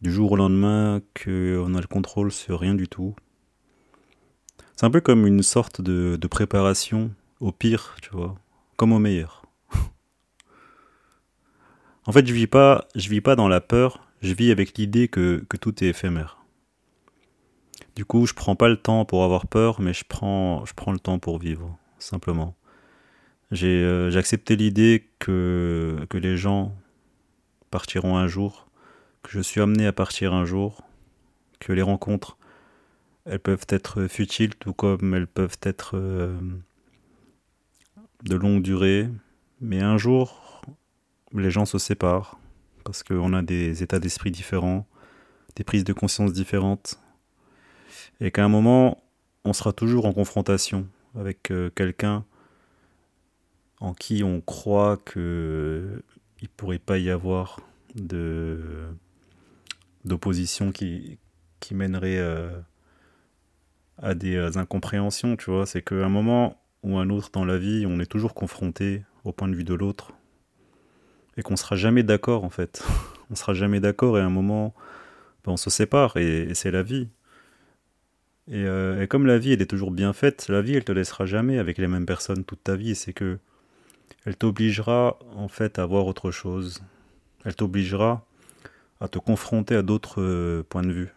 du 0.01 0.13
jour 0.13 0.33
au 0.33 0.37
lendemain, 0.37 1.01
qu'on 1.15 1.75
a 1.75 1.81
le 1.81 1.87
contrôle 1.87 2.31
sur 2.31 2.61
rien 2.61 2.75
du 2.75 2.89
tout. 2.89 3.15
C'est 4.77 4.87
un 4.87 4.91
peu 4.91 5.01
comme 5.01 5.27
une 5.27 5.43
sorte 5.43 5.81
de 5.81 6.27
préparation 6.29 7.11
au 7.41 7.53
pire, 7.53 7.97
tu 8.03 8.11
vois, 8.11 8.35
comme 8.77 8.93
au 8.93 8.99
meilleur. 8.99 9.44
En 12.07 12.13
fait, 12.13 12.27
je 12.27 12.33
vis 12.33 12.47
pas, 12.47 12.87
je 12.95 13.09
vis 13.09 13.21
pas 13.21 13.37
dans 13.37 13.49
la 13.49 13.61
peur, 13.61 14.07
je 14.23 14.35
vis 14.35 14.51
avec 14.51 14.77
l'idée 14.79 15.09
que, 15.09 15.45
que 15.49 15.57
tout 15.57 15.83
est 15.83 15.89
éphémère. 15.89 16.39
Du 17.97 18.05
coup, 18.05 18.27
je 18.27 18.35
prends 18.35 18.57
pas 18.57 18.69
le 18.69 18.77
temps 18.77 19.05
pour 19.05 19.25
avoir 19.25 19.47
peur, 19.47 19.81
mais 19.81 19.93
je 19.93 20.05
prends, 20.07 20.65
je 20.65 20.75
prends 20.75 20.93
le 20.93 20.99
temps 20.99 21.19
pour 21.19 21.39
vivre, 21.39 21.79
simplement. 21.99 22.57
J'ai 23.51 23.83
euh, 23.83 24.17
accepté 24.17 24.57
l'idée 24.57 25.07
que, 25.19 26.07
que 26.11 26.19
les 26.19 26.37
gens 26.37 26.75
partiront 27.71 28.17
un 28.17 28.27
jour 28.27 28.65
que 29.25 29.31
je 29.31 29.41
suis 29.41 29.61
amené 29.61 29.87
à 29.87 29.93
partir 29.93 30.33
un 30.35 30.45
jour, 30.45 30.83
que 31.59 31.73
les 31.73 31.83
rencontres, 31.83 32.37
elles 33.25 33.41
peuvent 33.41 33.67
être 33.69 34.07
futiles, 34.07 34.55
tout 34.55 34.75
comme 34.75 35.15
elles 35.15 35.27
peuvent 35.27 35.59
être 35.63 35.97
euh, 35.97 36.39
de 38.23 38.37
longue 38.37 38.63
durée, 38.63 39.09
mais 39.61 39.81
un 39.81 39.97
jour, 39.97 40.44
les 41.35 41.51
gens 41.51 41.65
se 41.65 41.79
séparent, 41.79 42.39
parce 42.85 43.03
qu'on 43.03 43.33
a 43.33 43.43
des 43.43 43.83
états 43.83 43.99
d'esprit 43.99 44.31
différents, 44.31 44.87
des 45.57 45.65
prises 45.65 45.85
de 45.85 45.93
conscience 45.93 46.33
différentes, 46.33 47.01
et 48.21 48.31
qu'à 48.31 48.45
un 48.45 48.49
moment, 48.49 49.03
on 49.45 49.53
sera 49.53 49.73
toujours 49.73 50.07
en 50.07 50.13
confrontation 50.13 50.87
avec 51.15 51.51
euh, 51.51 51.71
quelqu'un 51.71 52.25
en 53.81 53.95
qui 53.95 54.25
on 54.25 54.41
croit 54.41 54.97
que 54.97 56.03
il 56.41 56.49
pourrait 56.49 56.79
pas 56.79 56.99
y 56.99 57.11
avoir 57.11 57.61
d'opposition 60.05 60.73
qui, 60.73 61.19
qui 61.61 61.75
mènerait 61.75 62.19
euh, 62.19 62.51
à 63.99 64.15
des 64.15 64.37
euh, 64.37 64.57
incompréhensions, 64.57 65.37
tu 65.37 65.51
vois. 65.51 65.67
C'est 65.67 65.83
qu'à 65.83 66.05
un 66.05 66.09
moment 66.09 66.61
ou 66.83 66.99
un 66.99 67.09
autre 67.11 67.31
dans 67.33 67.45
la 67.45 67.59
vie, 67.59 67.87
on 67.87 67.99
est 68.01 68.07
toujours 68.07 68.35
confronté 68.35 69.05
au 69.25 69.33
point 69.33 69.49
de 69.49 69.55
vue 69.55 69.65
de 69.65 69.75
l'autre 69.75 70.13
et 71.37 71.43
qu'on 71.43 71.57
sera 71.57 71.77
jamais 71.77 72.03
d'accord 72.03 72.45
en 72.45 72.51
fait. 72.51 72.83
on 73.31 73.35
sera 73.35 73.55
jamais 73.55 73.81
d'accord 73.81 74.19
et 74.19 74.21
à 74.21 74.25
un 74.25 74.31
moment, 74.31 74.75
ben, 75.45 75.53
on 75.53 75.57
se 75.57 75.71
sépare 75.71 76.17
et, 76.17 76.55
c'est 76.55 76.71
la 76.71 76.83
vie. 76.83 77.09
Et, 78.49 78.65
euh, 78.65 79.03
et, 79.03 79.09
comme 79.09 79.27
la 79.27 79.39
vie, 79.39 79.53
elle 79.53 79.63
est 79.63 79.67
toujours 79.67 79.91
bien 79.91 80.13
faite, 80.13 80.49
la 80.49 80.61
vie, 80.61 80.75
elle 80.75 80.85
te 80.85 80.93
laissera 80.93 81.25
jamais 81.27 81.59
avec 81.59 81.79
les 81.79 81.89
mêmes 81.89 82.07
personnes 82.07 82.45
toute 82.45 82.63
ta 82.63 82.77
vie. 82.77 82.95
C'est 82.95 83.13
que 83.13 83.39
elle 84.25 84.37
t'obligera 84.37 85.19
en 85.35 85.49
fait 85.49 85.79
à 85.79 85.87
voir 85.87 86.07
autre 86.07 86.31
chose. 86.31 86.83
Elle 87.45 87.55
t'obligera 87.55 88.27
à 89.01 89.09
te 89.09 89.19
confronter 89.19 89.77
à 89.77 89.83
d'autres 89.83 90.23
euh, 90.23 90.63
points 90.63 90.83
de 90.83 90.93
vue. 90.93 91.13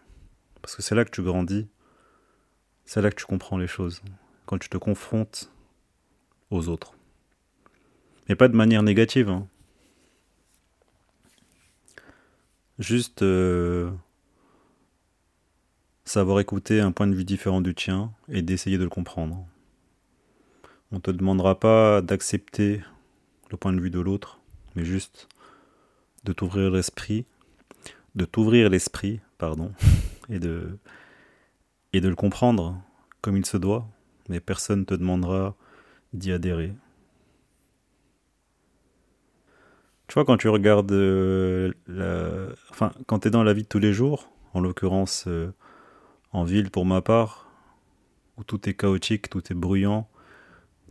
Parce 0.60 0.76
que 0.76 0.82
c'est 0.82 0.94
là 0.94 1.04
que 1.04 1.10
tu 1.10 1.22
grandis, 1.22 1.66
c'est 2.84 3.00
là 3.00 3.10
que 3.10 3.16
tu 3.16 3.24
comprends 3.24 3.56
les 3.56 3.66
choses, 3.66 4.02
quand 4.44 4.58
tu 4.58 4.68
te 4.68 4.76
confrontes 4.76 5.50
aux 6.50 6.68
autres. 6.68 6.94
Mais 8.28 8.34
pas 8.34 8.48
de 8.48 8.56
manière 8.56 8.82
négative. 8.82 9.30
Hein. 9.30 9.46
Juste 12.78 13.22
euh, 13.22 13.90
savoir 16.04 16.40
écouter 16.40 16.80
un 16.80 16.92
point 16.92 17.06
de 17.06 17.14
vue 17.14 17.24
différent 17.24 17.60
du 17.60 17.74
tien 17.74 18.12
et 18.28 18.42
d'essayer 18.42 18.78
de 18.78 18.84
le 18.84 18.90
comprendre. 18.90 19.44
On 20.92 20.96
ne 20.96 21.00
te 21.00 21.10
demandera 21.10 21.58
pas 21.58 22.02
d'accepter 22.02 22.82
le 23.50 23.56
point 23.56 23.72
de 23.72 23.80
vue 23.80 23.90
de 23.90 24.00
l'autre, 24.00 24.40
mais 24.76 24.84
juste 24.84 25.28
de 26.24 26.32
t'ouvrir 26.32 26.70
l'esprit 26.70 27.26
de 28.18 28.24
t'ouvrir 28.24 28.68
l'esprit, 28.68 29.20
pardon, 29.38 29.72
et 30.28 30.38
de, 30.38 30.76
et 31.92 32.00
de 32.00 32.08
le 32.08 32.16
comprendre 32.16 32.80
comme 33.22 33.36
il 33.36 33.46
se 33.46 33.56
doit, 33.56 33.88
mais 34.28 34.40
personne 34.40 34.80
ne 34.80 34.84
te 34.84 34.94
demandera 34.94 35.54
d'y 36.12 36.32
adhérer. 36.32 36.72
Tu 40.08 40.14
vois, 40.14 40.24
quand 40.24 40.38
tu 40.38 40.48
regardes, 40.48 40.90
euh, 40.90 41.70
enfin, 42.70 42.92
quand 43.06 43.20
tu 43.20 43.28
es 43.28 43.30
dans 43.30 43.42
la 43.42 43.52
vie 43.52 43.64
de 43.64 43.68
tous 43.68 43.78
les 43.78 43.92
jours, 43.92 44.30
en 44.54 44.60
l'occurrence 44.60 45.26
euh, 45.28 45.52
en 46.32 46.44
ville 46.44 46.70
pour 46.70 46.86
ma 46.86 47.02
part, 47.02 47.46
où 48.38 48.44
tout 48.44 48.70
est 48.70 48.74
chaotique, 48.74 49.28
tout 49.28 49.42
est 49.52 49.54
bruyant, 49.54 50.08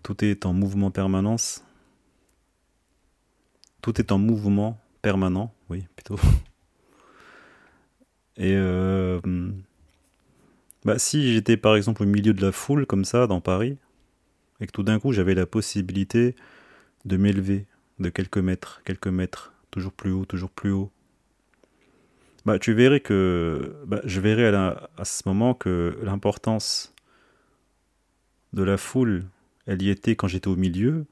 tout 0.04 0.24
est 0.24 0.46
en 0.46 0.54
mouvement 0.54 0.92
permanence, 0.92 1.66
tout 3.82 4.00
est 4.00 4.12
en 4.12 4.20
mouvement 4.20 4.80
permanent, 5.02 5.52
oui, 5.72 5.88
plutôt. 5.96 6.20
Et 8.38 8.54
euh, 8.56 9.20
bah, 10.86 11.00
si 11.00 11.34
j'étais 11.34 11.58
par 11.58 11.76
exemple 11.76 12.04
au 12.04 12.06
milieu 12.06 12.36
de 12.36 12.42
la 12.44 12.52
foule 12.52 12.86
comme 12.86 13.04
ça 13.04 13.26
dans 13.26 13.42
Paris, 13.42 13.80
et 14.60 14.68
que 14.68 14.72
tout 14.72 14.84
d'un 14.84 15.00
coup 15.00 15.12
j'avais 15.12 15.34
la 15.34 15.48
possibilité 15.48 16.36
de 17.06 17.18
m'élever 17.18 17.66
de 18.00 18.10
quelques 18.10 18.38
mètres, 18.38 18.82
quelques 18.86 19.08
mètres, 19.08 19.54
toujours 19.72 19.94
plus 19.94 20.12
haut, 20.12 20.26
toujours 20.26 20.52
plus 20.52 20.72
haut, 20.72 20.92
bah, 22.46 22.60
tu 22.60 22.74
verrais 22.74 23.00
que 23.00 23.76
bah, 23.86 24.02
je 24.06 24.22
verrais 24.22 24.56
à, 24.56 25.06
ce 25.06 25.24
moment 25.26 25.54
que 25.54 25.98
l'importance 26.02 26.94
de 28.54 28.64
la 28.64 28.78
foule, 28.78 29.26
elle 29.66 29.82
y 29.82 29.90
était 29.90 30.16
quand 30.16 30.28
j'étais 30.28 30.48
au 30.48 30.56
milieu, 30.56 31.06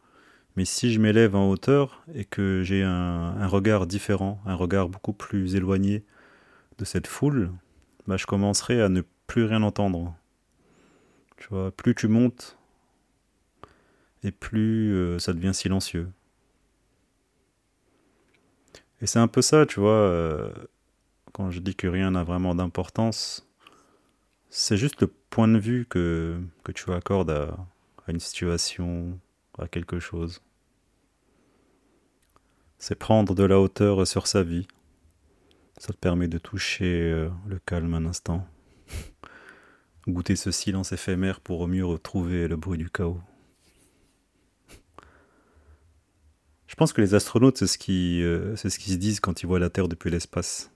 mais 0.56 0.64
si 0.64 0.94
je 0.94 1.02
m'élève 1.02 1.36
en 1.36 1.50
hauteur 1.50 2.04
et 2.14 2.24
que 2.24 2.64
j'ai 2.64 2.84
un, 2.84 3.36
un 3.38 3.48
regard 3.48 3.88
différent, 3.88 4.40
un 4.46 4.56
regard 4.56 4.88
beaucoup 4.88 5.12
plus 5.12 5.56
éloigné 5.56 6.06
de 6.78 6.86
cette 6.86 7.08
foule, 7.08 7.52
bah, 8.08 8.18
je 8.18 8.26
commencerai 8.26 8.82
à 8.82 8.90
ne 8.90 9.02
plus 9.28 9.44
rien 9.46 9.64
entendre. 9.64 10.16
Tu 11.38 11.48
vois, 11.50 11.72
plus 11.72 11.96
tu 11.96 12.08
montes, 12.08 12.58
et 14.26 14.32
plus 14.32 14.94
euh, 14.94 15.20
ça 15.20 15.34
devient 15.34 15.54
silencieux. 15.54 16.10
Et 19.06 19.08
c'est 19.08 19.20
un 19.20 19.28
peu 19.28 19.44
ça, 19.44 19.68
tu 19.68 19.80
vois, 19.80 19.92
euh, 19.92 20.52
quand 21.32 21.52
je 21.52 21.60
dis 21.60 21.76
que 21.76 21.86
rien 21.86 22.10
n'a 22.10 22.24
vraiment 22.24 22.56
d'importance, 22.56 23.48
c'est 24.50 24.78
juste 24.78 25.00
le 25.02 25.06
point 25.30 25.48
de 25.48 25.60
vue 25.60 25.86
que, 25.88 26.42
tu 26.74 26.92
accordes 26.92 27.30
à, 27.30 27.56
à 28.08 28.12
une 28.12 28.20
situation, 28.20 29.20
à 29.60 29.68
quelque 29.68 30.00
chose. 30.00 30.42
C'est 32.80 32.96
prendre 32.96 33.36
de 33.36 33.44
la 33.44 33.60
hauteur 33.60 34.08
sur 34.08 34.26
sa 34.26 34.42
vie. 34.42 34.68
Ça 35.78 35.94
te 35.94 36.00
permet 36.00 36.28
de 36.28 36.40
toucher 36.40 37.04
euh, 37.04 37.30
le 37.46 37.60
calme 37.60 37.94
un 37.94 38.08
instant. 38.08 38.48
Goûter 40.08 40.36
ce 40.36 40.50
silence 40.50 40.94
éphémère 40.94 41.42
pour 41.42 41.68
mieux 41.68 41.86
retrouver 41.86 42.48
le 42.48 42.56
bruit 42.56 42.80
du 42.80 42.90
chaos. 42.90 43.22
Je 46.76 46.78
pense 46.78 46.92
que 46.92 47.00
les 47.00 47.16
astronautes, 47.16 47.58
c'est 47.58 47.68
ce 47.68 47.78
qui, 47.78 48.22
euh, 48.22 48.54
qu'ils 48.56 48.94
se 48.94 48.98
disent 48.98 49.22
quand 49.22 49.42
ils 49.42 49.46
voient 49.46 49.60
la 49.60 49.70
Terre 49.70 49.88
depuis 49.88 50.12
l'espace. 50.12 50.72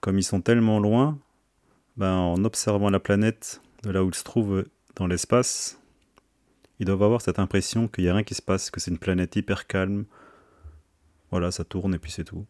Comme 0.00 0.18
ils 0.18 0.22
sont 0.22 0.40
tellement 0.40 0.78
loin, 0.78 1.18
ben, 1.96 2.14
en 2.14 2.44
observant 2.44 2.90
la 2.90 3.00
planète 3.00 3.60
de 3.82 3.90
là 3.90 4.04
où 4.04 4.08
ils 4.08 4.14
se 4.14 4.22
trouvent 4.22 4.64
dans 4.94 5.08
l'espace, 5.08 5.80
ils 6.78 6.86
doivent 6.86 7.02
avoir 7.02 7.22
cette 7.22 7.40
impression 7.40 7.88
qu'il 7.88 8.04
n'y 8.04 8.10
a 8.10 8.14
rien 8.14 8.22
qui 8.22 8.36
se 8.36 8.42
passe, 8.42 8.70
que 8.70 8.78
c'est 8.78 8.92
une 8.92 8.98
planète 8.98 9.34
hyper 9.34 9.66
calme. 9.66 10.04
Voilà, 11.32 11.50
ça 11.50 11.64
tourne 11.64 11.92
et 11.92 11.98
puis 11.98 12.12
c'est 12.12 12.24
tout 12.24 12.46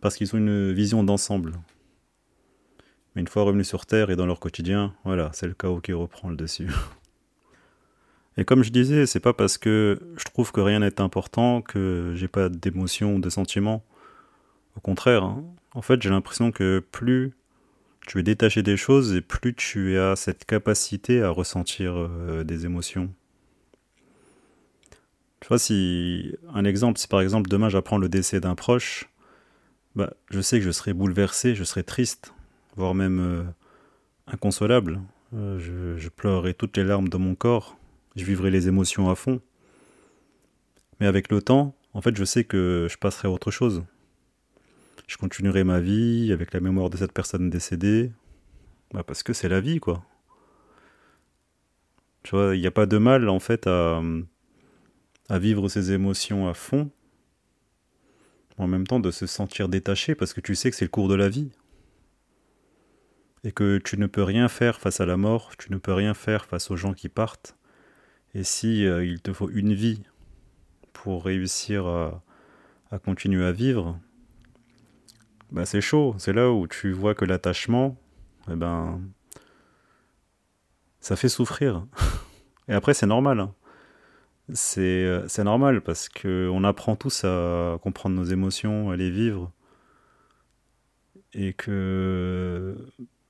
parce 0.00 0.16
qu'ils 0.16 0.34
ont 0.34 0.38
une 0.38 0.72
vision 0.72 1.04
d'ensemble. 1.04 1.52
Mais 3.14 3.20
une 3.20 3.28
fois 3.28 3.42
revenus 3.42 3.68
sur 3.68 3.86
Terre 3.86 4.10
et 4.10 4.16
dans 4.16 4.26
leur 4.26 4.40
quotidien, 4.40 4.94
voilà, 5.04 5.30
c'est 5.32 5.46
le 5.46 5.54
chaos 5.54 5.80
qui 5.80 5.92
reprend 5.92 6.30
le 6.30 6.36
dessus. 6.36 6.70
Et 8.40 8.46
comme 8.46 8.62
je 8.62 8.70
disais, 8.70 9.04
c'est 9.04 9.20
pas 9.20 9.34
parce 9.34 9.58
que 9.58 10.00
je 10.16 10.24
trouve 10.24 10.50
que 10.50 10.62
rien 10.62 10.78
n'est 10.78 11.02
important 11.02 11.60
que 11.60 12.14
j'ai 12.16 12.26
pas 12.26 12.48
d'émotions 12.48 13.16
ou 13.16 13.20
de 13.20 13.28
sentiments. 13.28 13.84
Au 14.78 14.80
contraire, 14.80 15.24
hein. 15.24 15.44
en 15.74 15.82
fait, 15.82 16.00
j'ai 16.00 16.08
l'impression 16.08 16.50
que 16.50 16.82
plus 16.90 17.34
tu 18.06 18.18
es 18.18 18.22
détaché 18.22 18.62
des 18.62 18.78
choses 18.78 19.14
et 19.14 19.20
plus 19.20 19.54
tu 19.54 19.98
as 19.98 20.16
cette 20.16 20.46
capacité 20.46 21.22
à 21.22 21.28
ressentir 21.28 21.92
euh, 21.94 22.42
des 22.42 22.64
émotions. 22.64 23.12
Tu 25.40 25.48
vois, 25.48 25.58
si 25.58 26.34
un 26.54 26.64
exemple, 26.64 26.98
si 26.98 27.08
par 27.08 27.20
exemple 27.20 27.50
demain 27.50 27.68
j'apprends 27.68 27.98
le 27.98 28.08
décès 28.08 28.40
d'un 28.40 28.54
proche, 28.54 29.10
bah, 29.96 30.14
je 30.30 30.40
sais 30.40 30.60
que 30.60 30.64
je 30.64 30.70
serai 30.70 30.94
bouleversé, 30.94 31.54
je 31.54 31.64
serai 31.64 31.82
triste, 31.82 32.32
voire 32.74 32.94
même 32.94 33.20
euh, 33.20 33.42
inconsolable. 34.28 35.02
Euh, 35.34 35.58
je, 35.58 35.98
je 35.98 36.08
pleurerai 36.08 36.54
toutes 36.54 36.78
les 36.78 36.84
larmes 36.84 37.10
de 37.10 37.18
mon 37.18 37.34
corps, 37.34 37.76
je 38.20 38.24
vivrai 38.26 38.50
les 38.50 38.68
émotions 38.68 39.08
à 39.10 39.14
fond. 39.14 39.40
Mais 41.00 41.06
avec 41.06 41.30
le 41.30 41.40
temps, 41.40 41.74
en 41.94 42.02
fait, 42.02 42.14
je 42.14 42.24
sais 42.24 42.44
que 42.44 42.86
je 42.90 42.98
passerai 42.98 43.28
à 43.28 43.30
autre 43.30 43.50
chose. 43.50 43.82
Je 45.06 45.16
continuerai 45.16 45.64
ma 45.64 45.80
vie 45.80 46.30
avec 46.30 46.52
la 46.52 46.60
mémoire 46.60 46.90
de 46.90 46.98
cette 46.98 47.12
personne 47.12 47.50
décédée, 47.50 48.12
bah 48.92 49.02
parce 49.02 49.22
que 49.22 49.32
c'est 49.32 49.48
la 49.48 49.60
vie, 49.60 49.80
quoi. 49.80 50.04
Tu 52.22 52.36
vois, 52.36 52.54
il 52.54 52.60
n'y 52.60 52.66
a 52.66 52.70
pas 52.70 52.86
de 52.86 52.98
mal, 52.98 53.28
en 53.30 53.40
fait, 53.40 53.66
à, 53.66 54.02
à 55.30 55.38
vivre 55.38 55.68
ses 55.68 55.92
émotions 55.92 56.46
à 56.46 56.54
fond, 56.54 56.90
en 58.58 58.66
même 58.66 58.86
temps 58.86 59.00
de 59.00 59.10
se 59.10 59.26
sentir 59.26 59.70
détaché 59.70 60.14
parce 60.14 60.34
que 60.34 60.42
tu 60.42 60.54
sais 60.54 60.70
que 60.70 60.76
c'est 60.76 60.84
le 60.84 60.90
cours 60.90 61.08
de 61.08 61.14
la 61.14 61.30
vie. 61.30 61.50
Et 63.42 63.52
que 63.52 63.78
tu 63.78 63.96
ne 63.96 64.06
peux 64.06 64.22
rien 64.22 64.48
faire 64.48 64.78
face 64.78 65.00
à 65.00 65.06
la 65.06 65.16
mort, 65.16 65.52
tu 65.56 65.72
ne 65.72 65.78
peux 65.78 65.94
rien 65.94 66.12
faire 66.12 66.44
face 66.44 66.70
aux 66.70 66.76
gens 66.76 66.92
qui 66.92 67.08
partent. 67.08 67.56
Et 68.34 68.44
si 68.44 68.86
euh, 68.86 69.04
il 69.04 69.20
te 69.20 69.32
faut 69.32 69.50
une 69.50 69.74
vie 69.74 70.02
pour 70.92 71.24
réussir 71.24 71.86
à, 71.86 72.22
à 72.90 72.98
continuer 72.98 73.44
à 73.44 73.52
vivre, 73.52 73.98
bah 75.50 75.66
c'est 75.66 75.80
chaud. 75.80 76.14
C'est 76.18 76.32
là 76.32 76.50
où 76.50 76.66
tu 76.66 76.92
vois 76.92 77.14
que 77.14 77.24
l'attachement, 77.24 77.96
eh 78.50 78.54
ben, 78.54 79.00
ça 81.00 81.16
fait 81.16 81.28
souffrir. 81.28 81.86
Et 82.68 82.72
après, 82.72 82.94
c'est 82.94 83.06
normal. 83.06 83.40
Hein. 83.40 83.54
C'est, 84.52 85.22
c'est 85.28 85.44
normal 85.44 85.80
parce 85.80 86.08
qu'on 86.08 86.64
apprend 86.64 86.96
tous 86.96 87.24
à 87.24 87.78
comprendre 87.82 88.16
nos 88.16 88.24
émotions, 88.24 88.90
à 88.90 88.96
les 88.96 89.10
vivre. 89.10 89.52
Et 91.32 91.52
que 91.52 92.76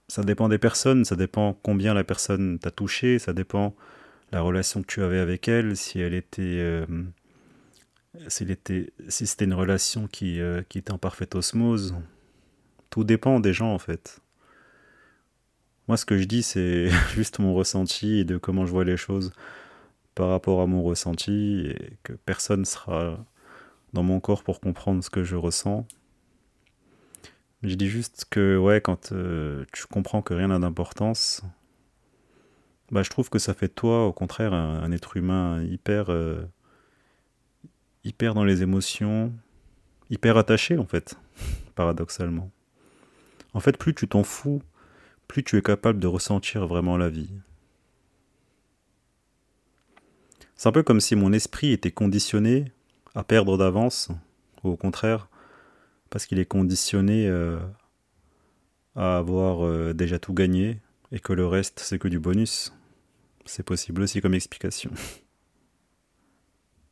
ça 0.09 0.25
dépend 0.25 0.49
des 0.49 0.59
personnes, 0.59 1.04
ça 1.04 1.16
dépend 1.16 1.54
combien 1.62 1.95
la 1.95 2.04
personne 2.04 2.59
t'a 2.59 2.71
touché, 2.71 3.19
ça 3.19 3.33
dépend 3.33 3.75
la 4.32 4.42
relation 4.42 4.82
que 4.82 4.87
tu 4.87 5.02
avais 5.02 5.18
avec 5.18 5.49
elle, 5.49 5.76
si 5.76 6.00
elle 6.00 6.14
était, 6.14 6.40
euh, 6.42 6.87
si 8.28 9.26
c'était 9.26 9.44
une 9.44 9.54
relation 9.54 10.06
qui, 10.06 10.40
euh, 10.40 10.62
qui 10.68 10.78
était 10.78 10.92
en 10.92 10.99
parfaite 10.99 11.34
osmose. 11.34 11.94
Tout 12.90 13.04
dépend 13.04 13.40
des 13.40 13.52
gens 13.52 13.72
en 13.72 13.78
fait. 13.78 14.20
Moi, 15.88 15.96
ce 15.96 16.04
que 16.04 16.18
je 16.18 16.25
dis, 16.25 16.42
c'est 16.42 16.88
juste 17.14 17.38
mon 17.38 17.54
ressenti 17.54 18.18
et 18.18 18.25
de 18.25 18.37
comment 18.37 18.66
je 18.66 18.70
vois 18.70 18.84
les 18.84 18.96
choses 18.96 19.32
par 20.14 20.28
rapport 20.28 20.60
à 20.60 20.66
mon 20.66 20.82
ressenti 20.82 21.66
et 21.66 21.99
que 22.02 22.12
personne 22.12 22.64
sera 22.64 23.18
dans 23.92 24.02
mon 24.02 24.20
corps 24.20 24.42
pour 24.42 24.60
comprendre 24.60 25.02
ce 25.02 25.10
que 25.10 25.25
je 25.25 25.37
ressens. 25.37 25.87
Je 27.62 27.75
dis 27.75 27.88
juste 27.88 28.26
que, 28.30 28.78
quand 28.82 29.12
euh, 29.12 29.64
tu 29.72 29.87
comprends 29.87 30.22
que 30.22 30.32
rien 30.32 30.49
n'a 30.49 30.58
d'importance, 30.58 31.42
bah, 32.90 33.02
je 33.02 33.11
trouve 33.11 33.30
que 33.30 33.38
ça 33.38 33.54
fait 33.54 33.68
toi, 33.68 34.06
au 34.06 34.12
contraire, 34.12 34.52
un, 34.52 34.90
être 34.92 35.16
humain 35.16 35.62
hyper, 35.62 36.11
euh, 36.11 36.42
hyper 38.04 38.35
dans 38.35 38.44
les 38.44 38.62
émotions, 38.62 39.32
hyper 40.11 40.37
attaché, 40.37 40.76
en 40.76 40.87
fait, 40.87 41.16
paradoxalement. 41.75 42.50
En 43.54 43.61
fait, 43.61 43.76
plus 43.76 43.94
tu 43.94 44.09
t'en 44.09 44.25
fous, 44.25 44.62
plus 45.28 45.44
tu 45.44 45.56
es 45.56 45.62
capable 45.62 46.00
de 46.00 46.06
ressentir 46.06 46.66
vraiment 46.66 46.97
la 46.97 47.09
vie. 47.09 47.30
C'est 50.56 50.68
un 50.68 50.73
peu 50.73 50.82
comme 50.82 51.00
si 51.00 51.16
mon 51.16 51.32
esprit 51.32 51.73
était 51.73 51.90
conditionné 51.90 52.72
à 53.14 53.24
perdre 53.24 53.57
d'avance, 53.57 54.09
ou 54.62 54.70
au 54.70 54.76
contraire, 54.76 55.29
parce 56.11 56.26
qu'il 56.26 56.38
est 56.38 56.46
conditionné 56.46 57.26
euh, 57.29 57.59
à 58.96 59.16
avoir 59.16 59.64
euh, 59.64 59.94
déjà 59.94 60.18
tout 60.18 60.35
gagné, 60.35 60.81
et 61.12 61.20
que 61.20 61.33
le 61.33 61.46
reste 61.46 61.81
c'est 61.81 61.98
que 61.98 62.09
du 62.09 62.18
bonus. 62.18 62.72
C'est 63.44 63.64
possible 63.64 64.03
aussi 64.03 64.20
comme 64.20 64.35
explication. 64.35 64.90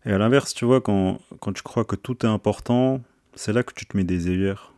Et 0.04 0.12
à 0.12 0.18
l'inverse, 0.18 0.54
tu 0.54 0.64
vois, 0.64 0.80
quand, 0.80 1.20
quand 1.40 1.52
tu 1.52 1.62
crois 1.62 1.84
que 1.84 1.96
tout 1.96 2.24
est 2.24 2.28
important, 2.28 3.02
c'est 3.34 3.52
là 3.52 3.62
que 3.62 3.74
tu 3.74 3.87
te 3.87 3.96
mets 3.96 4.04
des 4.04 4.28
œillères. 4.28 4.72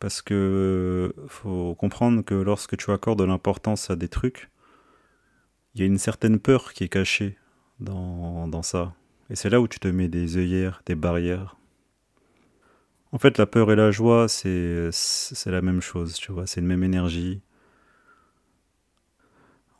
Parce 0.00 0.22
que 0.22 1.14
faut 1.28 1.74
comprendre 1.74 2.22
que 2.22 2.34
lorsque 2.34 2.76
tu 2.76 2.90
accordes 2.90 3.18
de 3.18 3.24
l'importance 3.24 3.90
à 3.90 3.96
des 3.96 4.08
trucs, 4.08 4.50
il 5.74 5.80
y 5.80 5.84
a 5.84 5.86
une 5.86 5.98
certaine 5.98 6.38
peur 6.38 6.72
qui 6.72 6.84
est 6.84 6.88
cachée 6.88 7.36
dans, 7.80 8.48
dans 8.48 8.62
ça. 8.62 8.94
Et 9.30 9.36
c'est 9.36 9.50
là 9.50 9.60
où 9.60 9.68
tu 9.68 9.78
te 9.78 9.88
mets 9.88 10.08
des 10.08 10.36
œillères, 10.36 10.82
des 10.86 10.94
barrières. 10.94 11.56
En 13.12 13.18
fait, 13.18 13.38
la 13.38 13.46
peur 13.46 13.72
et 13.72 13.76
la 13.76 13.90
joie, 13.90 14.28
c'est, 14.28 14.90
c'est 14.92 15.50
la 15.50 15.62
même 15.62 15.80
chose, 15.80 16.14
tu 16.14 16.32
vois, 16.32 16.46
c'est 16.46 16.60
une 16.60 16.66
même 16.66 16.84
énergie. 16.84 17.40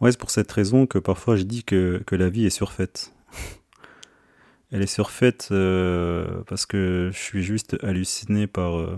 Ouais, 0.00 0.12
c'est 0.12 0.18
pour 0.20 0.30
cette 0.30 0.50
raison 0.52 0.86
que 0.86 0.98
parfois 0.98 1.36
je 1.36 1.42
dis 1.42 1.64
que, 1.64 2.02
que 2.06 2.14
la 2.14 2.28
vie 2.28 2.46
est 2.46 2.50
surfaite. 2.50 3.12
Elle 4.70 4.82
est 4.82 4.86
surfaite 4.86 5.48
euh, 5.50 6.42
parce 6.46 6.66
que 6.66 7.10
je 7.12 7.18
suis 7.18 7.42
juste 7.42 7.76
halluciné 7.82 8.46
par, 8.46 8.78
euh, 8.78 8.96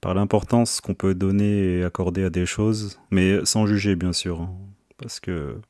par 0.00 0.14
l'importance 0.14 0.80
qu'on 0.80 0.94
peut 0.94 1.14
donner 1.14 1.78
et 1.78 1.84
accorder 1.84 2.24
à 2.24 2.30
des 2.30 2.46
choses, 2.46 2.98
mais 3.10 3.44
sans 3.44 3.66
juger 3.66 3.94
bien 3.94 4.12
sûr. 4.12 4.40
Hein. 4.40 4.56
parce 4.98 5.20
que 5.20 5.60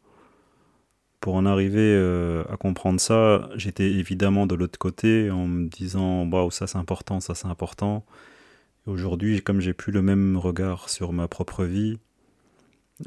pour 1.20 1.34
en 1.36 1.46
arriver 1.46 1.80
euh, 1.80 2.44
à 2.50 2.56
comprendre 2.56 3.00
ça, 3.00 3.48
j'étais 3.56 3.90
évidemment 3.90 4.46
de 4.46 4.54
l'autre 4.54 4.78
côté 4.78 5.30
en 5.30 5.46
me 5.46 5.68
disant 5.68 6.26
waouh, 6.28 6.50
ça 6.50 6.66
c'est 6.66 6.78
important, 6.78 7.20
ça 7.20 7.34
c'est 7.34 7.46
important. 7.46 8.04
Aujourd'hui, 8.86 9.42
comme 9.42 9.60
j'ai 9.60 9.72
plus 9.74 9.92
le 9.92 10.02
même 10.02 10.36
regard 10.36 10.90
sur 10.90 11.12
ma 11.12 11.28
propre 11.28 11.64
vie, 11.64 11.98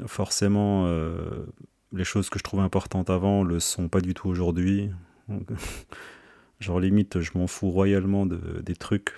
forcément, 0.06 0.86
euh, 0.86 1.46
les 1.92 2.04
choses 2.04 2.30
que 2.30 2.38
je 2.38 2.44
trouvais 2.44 2.62
importantes 2.62 3.10
avant 3.10 3.42
le 3.42 3.60
sont 3.60 3.88
pas 3.88 4.00
du 4.00 4.14
tout 4.14 4.28
aujourd'hui. 4.28 4.90
Genre 6.60 6.80
limite, 6.80 7.20
je 7.20 7.30
m'en 7.34 7.46
fous 7.46 7.70
royalement 7.70 8.26
de, 8.26 8.60
des 8.62 8.74
trucs 8.74 9.12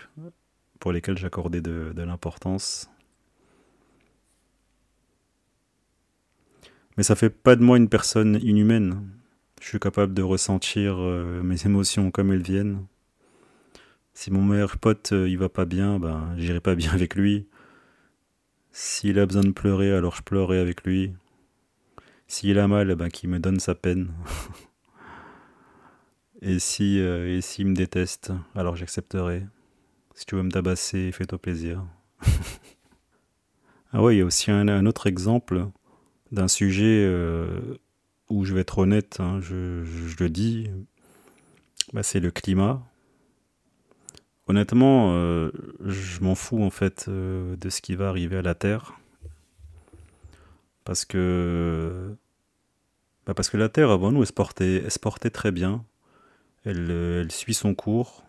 pour 0.79 0.93
lesquels 0.93 1.17
j'accordais 1.17 1.61
de, 1.61 1.93
l'importance. 1.97 2.91
Mais 6.97 7.03
ça 7.03 7.15
fait 7.15 7.31
pas 7.31 7.57
de 7.57 7.63
moi 7.63 7.77
une 7.77 7.89
personne 7.89 8.39
inhumaine. 8.43 9.09
Je 9.61 9.69
suis 9.69 9.81
capable 9.81 10.15
de 10.15 10.23
ressentir 10.23 10.97
euh, 10.99 11.43
mes 11.43 11.65
émotions 11.67 12.11
comme 12.11 12.33
elles 12.33 12.43
viennent. 12.43 12.85
Si 14.13 14.31
mon 14.31 14.43
meilleur 14.43 14.77
pote 14.79 15.13
euh, 15.13 15.29
il 15.29 15.39
va 15.39 15.49
pas 15.49 15.65
bien, 15.65 15.99
ben 15.99 16.35
j'irai 16.37 16.61
pas 16.61 16.75
bien 16.75 16.93
avec 16.93 17.15
lui. 17.15 17.47
S'il 18.73 19.19
a 19.19 19.27
besoin 19.27 19.43
de 19.43 19.51
pleurer, 19.51 19.93
alors 19.93 20.15
je 20.15 20.23
pleurerai 20.23 20.59
avec 20.59 20.85
lui. 20.85 21.13
S'il 22.29 22.59
a 22.59 22.69
mal, 22.69 22.95
ben 22.95 23.09
qu'il 23.09 23.29
me 23.29 23.39
donne 23.39 23.59
sa 23.59 23.75
peine. 23.75 24.13
et 26.43 26.59
si 26.59 27.01
euh, 27.01 27.37
et 27.37 27.41
s'il 27.41 27.67
me 27.67 27.75
déteste, 27.75 28.33
alors 28.55 28.77
j'accepterai. 28.77 29.45
Si 30.15 30.27
tu 30.27 30.37
veux 30.37 30.43
me 30.43 30.51
tabasser, 30.51 31.11
fais-toi 31.13 31.39
plaisir. 31.39 31.85
ah 33.93 34.03
ouais, 34.03 34.17
il 34.17 34.19
y 34.19 34.23
a 34.23 34.25
aussi 34.25 34.51
un, 34.51 34.69
un 34.69 34.87
autre 34.87 35.07
exemple 35.07 35.67
d'un 36.33 36.49
sujet 36.49 37.05
euh, 37.07 37.77
où 38.29 38.45
je 38.45 38.55
vais 38.55 38.61
être 38.61 38.79
honnête, 38.79 39.19
hein, 39.21 39.41
je, 39.41 39.85
je, 39.85 40.17
le 40.23 40.31
dis, 40.31 40.71
bah, 41.93 42.03
c'est 42.03 42.21
le 42.21 42.31
climat. 42.31 42.87
Honnêtement, 44.51 45.13
euh, 45.13 45.53
je 45.87 46.19
m'en 46.23 46.35
fous 46.35 46.61
en 46.61 46.71
fait 46.71 47.05
euh, 47.07 47.55
de 47.55 47.71
ce 47.71 47.81
qui 47.81 47.95
va 47.95 48.09
arriver 48.09 48.39
à 48.39 48.43
la 48.43 48.57
Terre. 48.57 48.99
Parce 50.83 51.05
que, 51.05 52.17
bah, 53.27 53.35
la 53.53 53.69
Terre, 53.69 53.91
avant 53.91 54.11
nous, 54.11 54.23
elle 54.23 54.27
se 54.27 54.99
portait, 54.99 55.31
très 55.31 55.53
bien. 55.53 55.85
Elle, 56.65 56.91
elle 56.91 57.31
suit 57.31 57.55
son 57.55 57.77
cours. 57.77 58.25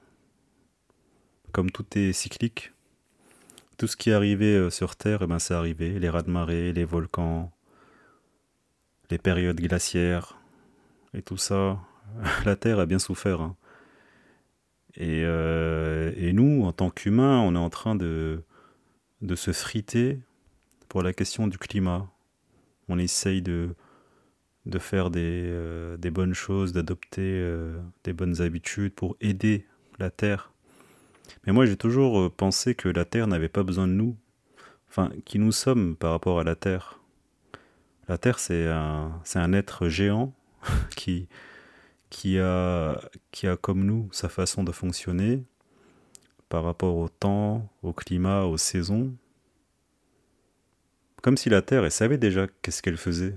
Comme 1.53 1.71
tout 1.71 1.87
est 1.97 2.13
cyclique. 2.13 2.71
Tout 3.79 3.87
ce 3.87 3.97
qui 3.97 4.11
est 4.11 4.13
arrivé 4.13 4.69
sur 4.69 4.95
Terre, 4.95 5.21
eh 5.23 5.25
ben, 5.25 5.39
c'est 5.39 5.55
arrivé. 5.55 5.97
Les 5.97 6.09
rats 6.11 6.21
de 6.21 6.29
marée, 6.29 6.71
les 6.71 6.85
volcans, 6.85 7.51
les 9.09 9.17
périodes 9.17 9.59
glaciaires 9.59 10.37
et 11.15 11.23
tout 11.23 11.37
ça, 11.37 11.79
la 12.45 12.55
Terre 12.55 12.77
a 12.77 12.85
bien 12.85 12.99
souffert. 12.99 13.41
Hein. 13.41 13.55
Et, 14.95 15.23
euh, 15.23 16.11
et, 16.17 16.33
nous, 16.33 16.63
en 16.65 16.73
tant 16.73 16.89
qu'humains, 16.89 17.39
on 17.41 17.55
est 17.55 17.59
en 17.59 17.69
train 17.69 17.95
de, 17.95 18.43
de 19.21 19.35
se 19.35 19.51
friter 19.51 20.19
pour 20.89 21.01
la 21.01 21.13
question 21.13 21.47
du 21.47 21.57
climat. 21.57 22.09
On 22.89 22.97
essaye 22.97 23.41
de, 23.41 23.75
de 24.65 24.79
faire 24.79 25.09
des, 25.09 25.43
euh, 25.45 25.95
des 25.97 26.11
bonnes 26.11 26.33
choses, 26.33 26.73
d'adopter 26.73 27.21
euh, 27.21 27.79
des 28.03 28.13
bonnes 28.13 28.41
habitudes 28.41 28.93
pour 28.93 29.15
aider 29.21 29.65
la 29.99 30.09
Terre 30.09 30.51
Mais 31.45 31.53
moi, 31.53 31.65
j'ai 31.65 31.77
toujours 31.77 32.31
pensé 32.31 32.75
que 32.75 32.89
la 32.89 33.05
Terre 33.05 33.27
n'avait 33.27 33.49
pas 33.49 33.63
besoin 33.63 33.87
de 33.87 33.93
nous. 33.93 34.17
Enfin, 34.89 35.09
qui 35.23 35.39
nous 35.39 35.53
sommes 35.53 35.95
par 35.95 36.11
rapport 36.11 36.41
à 36.41 36.43
la 36.43 36.55
Terre. 36.55 36.99
La 38.09 38.17
Terre, 38.17 38.39
c'est 38.39 38.67
un, 38.67 39.21
c'est 39.23 39.39
un 39.39 39.53
être 39.53 39.87
géant 39.87 40.33
qui, 40.97 41.29
qui, 42.11 42.37
a, 42.37 42.99
comme 43.61 43.83
nous 43.85 44.09
sa 44.11 44.29
façon 44.29 44.63
de 44.63 44.71
fonctionner 44.71 45.43
par 46.49 46.63
rapport 46.63 46.97
au 46.97 47.07
temps, 47.09 47.67
au 47.81 47.93
climat, 47.93 48.43
aux 48.43 48.57
saisons. 48.57 49.15
Comme 51.23 51.37
si 51.37 51.49
la 51.49 51.61
Terre, 51.61 51.85
elle 51.85 51.91
savait 51.91 52.17
déjà 52.17 52.47
qu'est-ce 52.61 52.83
qu'elle 52.83 52.97
faisait. 52.97 53.35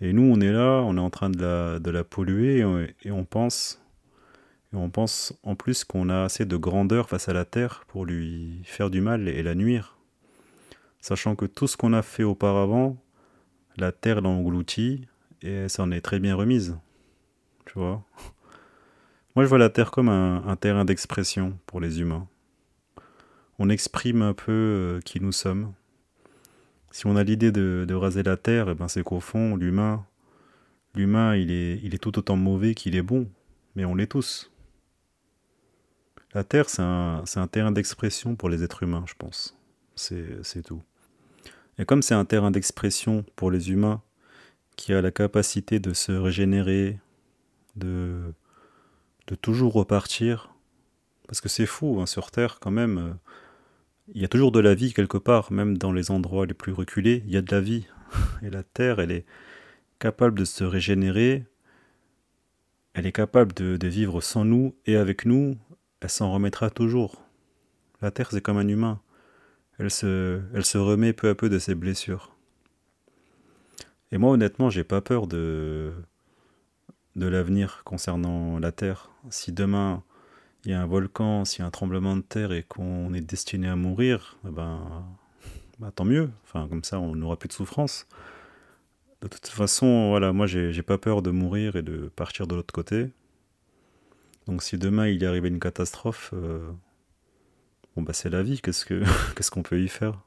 Et 0.00 0.12
nous, 0.12 0.22
on 0.22 0.40
est 0.40 0.52
là, 0.52 0.82
on 0.82 0.96
est 0.96 1.00
en 1.00 1.10
train 1.10 1.28
de 1.28 1.90
la, 1.90 2.04
polluer 2.04 2.58
et 3.04 3.10
on, 3.10 3.24
pense, 3.24 3.82
on 4.72 4.88
pense 4.88 5.34
en 5.42 5.56
plus 5.56 5.82
qu'on 5.84 6.08
a 6.08 6.22
assez 6.22 6.44
de 6.44 6.56
grandeur 6.56 7.08
face 7.08 7.28
à 7.28 7.32
la 7.32 7.44
Terre 7.44 7.84
pour 7.88 8.06
lui 8.06 8.60
faire 8.64 8.90
du 8.90 9.00
mal 9.00 9.28
et 9.28 9.42
la 9.42 9.56
nuire. 9.56 9.98
Sachant 11.00 11.34
que 11.34 11.46
tout 11.46 11.66
ce 11.66 11.76
qu'on 11.76 11.92
a 11.92 12.02
fait 12.02 12.22
auparavant, 12.22 12.96
la 13.76 13.90
Terre 13.90 14.20
l'a 14.20 14.28
englouti 14.28 15.08
et 15.42 15.68
s'en 15.68 15.90
est 15.90 16.00
très 16.00 16.20
bien 16.20 16.36
remise. 16.36 16.76
Tu 17.66 17.78
vois 17.78 18.02
Moi, 19.34 19.44
je 19.44 19.48
vois 19.48 19.58
la 19.58 19.70
Terre 19.70 19.90
comme 19.90 20.08
un, 20.08 20.56
terrain 20.56 20.84
d'expression 20.84 21.58
pour 21.66 21.80
les 21.80 22.00
humains. 22.00 22.26
On 23.58 23.68
exprime 23.68 24.22
un 24.22 24.34
peu 24.34 24.52
euh, 24.52 25.00
qui 25.00 25.20
nous 25.20 25.32
sommes 25.32 25.72
si 26.94 27.08
on 27.08 27.16
a 27.16 27.24
l'idée 27.24 27.50
de, 27.50 27.92
raser 27.92 28.22
la 28.22 28.36
terre, 28.36 28.68
eh 28.68 28.74
ben 28.76 28.86
c'est 28.86 29.02
qu'au 29.02 29.18
fond, 29.18 29.56
l'humain, 29.56 30.06
l'humain, 30.94 31.34
il 31.34 31.50
est, 31.50 31.98
tout 31.98 32.16
autant 32.16 32.36
mauvais 32.36 32.76
qu'il 32.76 32.94
est 32.94 33.02
bon, 33.02 33.28
mais 33.74 33.84
on 33.84 33.96
l'est 33.96 34.06
tous. 34.06 34.52
La 36.34 36.44
terre, 36.44 36.70
c'est 36.70 36.82
un, 36.82 37.48
terrain 37.50 37.72
d'expression 37.72 38.36
pour 38.36 38.48
les 38.48 38.62
êtres 38.62 38.84
humains, 38.84 39.02
je 39.08 39.14
pense. 39.18 39.58
C'est 39.96 40.62
tout. 40.62 40.84
Et 41.78 41.84
comme 41.84 42.00
c'est 42.00 42.14
un 42.14 42.24
terrain 42.24 42.52
d'expression 42.52 43.24
pour 43.34 43.50
les 43.50 43.72
humains 43.72 44.00
qui 44.76 44.94
a 44.94 45.02
la 45.02 45.10
capacité 45.10 45.80
de 45.80 45.94
se 45.94 46.12
régénérer, 46.12 47.00
de, 47.76 48.34
toujours 49.40 49.72
repartir, 49.72 50.54
parce 51.26 51.40
que 51.40 51.48
c'est 51.48 51.66
fou, 51.66 51.98
hein, 52.00 52.06
sur 52.06 52.30
Terre 52.30 52.58
quand 52.60 52.70
même, 52.70 52.98
euh, 52.98 53.12
il 54.14 54.20
y 54.20 54.24
a 54.24 54.28
toujours 54.28 54.52
de 54.52 54.60
la 54.60 54.74
vie 54.74 54.92
quelque 54.92 55.16
part, 55.16 55.50
même 55.52 55.78
dans 55.78 55.92
les 55.92 56.10
endroits 56.10 56.46
les 56.46 56.54
plus 56.54 56.72
reculés, 56.72 57.22
il 57.26 57.32
y 57.32 57.36
a 57.36 57.42
de 57.42 57.54
la 57.54 57.60
vie. 57.60 57.86
Et 58.42 58.50
la 58.50 58.62
Terre, 58.62 59.00
elle 59.00 59.10
est 59.10 59.24
capable 59.98 60.38
de 60.38 60.44
se 60.44 60.64
régénérer, 60.64 61.46
elle 62.92 63.06
est 63.06 63.12
capable 63.12 63.52
de, 63.52 63.88
vivre 63.88 64.20
sans 64.20 64.44
nous 64.44 64.76
et 64.86 64.96
avec 64.96 65.26
nous, 65.26 65.58
elle 66.00 66.10
s'en 66.10 66.32
remettra 66.32 66.70
toujours. 66.70 67.24
La 68.00 68.12
Terre, 68.12 68.28
c'est 68.30 68.40
comme 68.40 68.56
un 68.56 68.68
humain. 68.68 69.00
Elle 69.78 69.90
se, 69.90 70.40
elle 70.54 70.64
se 70.64 70.78
remet 70.78 71.12
peu 71.12 71.28
à 71.28 71.34
peu 71.34 71.48
de 71.48 71.58
ses 71.58 71.74
blessures. 71.74 72.36
Et 74.12 74.18
moi, 74.18 74.30
honnêtement, 74.30 74.70
j'ai 74.70 74.84
pas 74.84 75.00
peur 75.00 75.26
de, 75.26 75.92
de 77.16 77.26
l'avenir 77.26 77.82
concernant 77.84 78.58
la 78.58 78.72
Terre. 78.72 79.10
Si 79.30 79.52
demain, 79.52 80.02
il 80.64 80.70
y 80.70 80.74
a 80.74 80.80
un 80.80 80.86
volcan, 80.86 81.44
s'il 81.44 81.60
y 81.60 81.62
a 81.62 81.66
un 81.66 81.70
tremblement 81.70 82.16
de 82.16 82.22
terre 82.22 82.52
et 82.52 82.62
qu'on 82.62 83.12
est 83.12 83.20
destiné 83.20 83.68
à 83.68 83.76
mourir, 83.76 84.38
eh 84.46 84.50
ben, 84.50 85.04
bah, 85.78 85.92
tant 85.94 86.04
mieux. 86.04 86.30
Enfin, 86.44 86.66
comme 86.68 86.84
ça, 86.84 86.98
on 86.98 87.14
n'aura 87.14 87.36
plus 87.36 87.48
de 87.48 87.52
souffrance. 87.52 88.06
De 89.20 89.28
toute 89.28 89.46
façon, 89.46 90.08
voilà, 90.10 90.32
moi, 90.32 90.46
j'ai 90.46 90.82
pas 90.82 90.98
peur 90.98 91.22
de 91.22 91.30
mourir 91.30 91.76
et 91.76 91.82
de 91.82 92.10
partir 92.16 92.46
de 92.46 92.54
l'autre 92.54 92.72
côté. 92.72 93.10
Donc, 94.46 94.62
si 94.62 94.78
demain 94.78 95.08
il 95.08 95.22
y 95.22 95.26
arrivait 95.26 95.48
une 95.48 95.60
catastrophe, 95.60 96.30
euh, 96.34 96.70
bon, 97.96 98.02
bah, 98.02 98.12
c'est 98.12 98.30
la 98.30 98.42
vie. 98.42 98.60
Qu'est-ce 98.60 98.84
que 98.84 99.02
qu'est-ce 99.36 99.50
qu'on 99.50 99.62
peut 99.62 99.80
y 99.80 99.88
faire? 99.88 100.20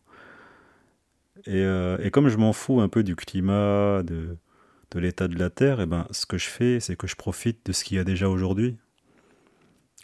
Euh, 1.47 1.97
et, 1.99 2.11
comme 2.11 2.29
je 2.29 2.37
m'en 2.37 2.53
fous 2.53 2.81
un 2.81 2.89
peu 2.89 3.03
du 3.03 3.15
climat, 3.15 4.03
de, 4.03 4.37
de 4.91 4.99
l'état 4.99 5.27
de 5.27 5.37
la 5.37 5.49
Terre, 5.49 5.79
et 5.79 5.83
eh 5.83 5.85
ben, 5.85 6.07
ce 6.11 6.25
que 6.25 6.37
je 6.37 6.47
fais, 6.47 6.79
c'est 6.79 6.95
que 6.95 7.07
je 7.07 7.15
profite 7.15 7.65
de 7.65 7.71
ce 7.73 7.83
qu'il 7.83 7.97
y 7.97 7.99
a 7.99 8.03
déjà 8.03 8.29
aujourd'hui. 8.29 8.77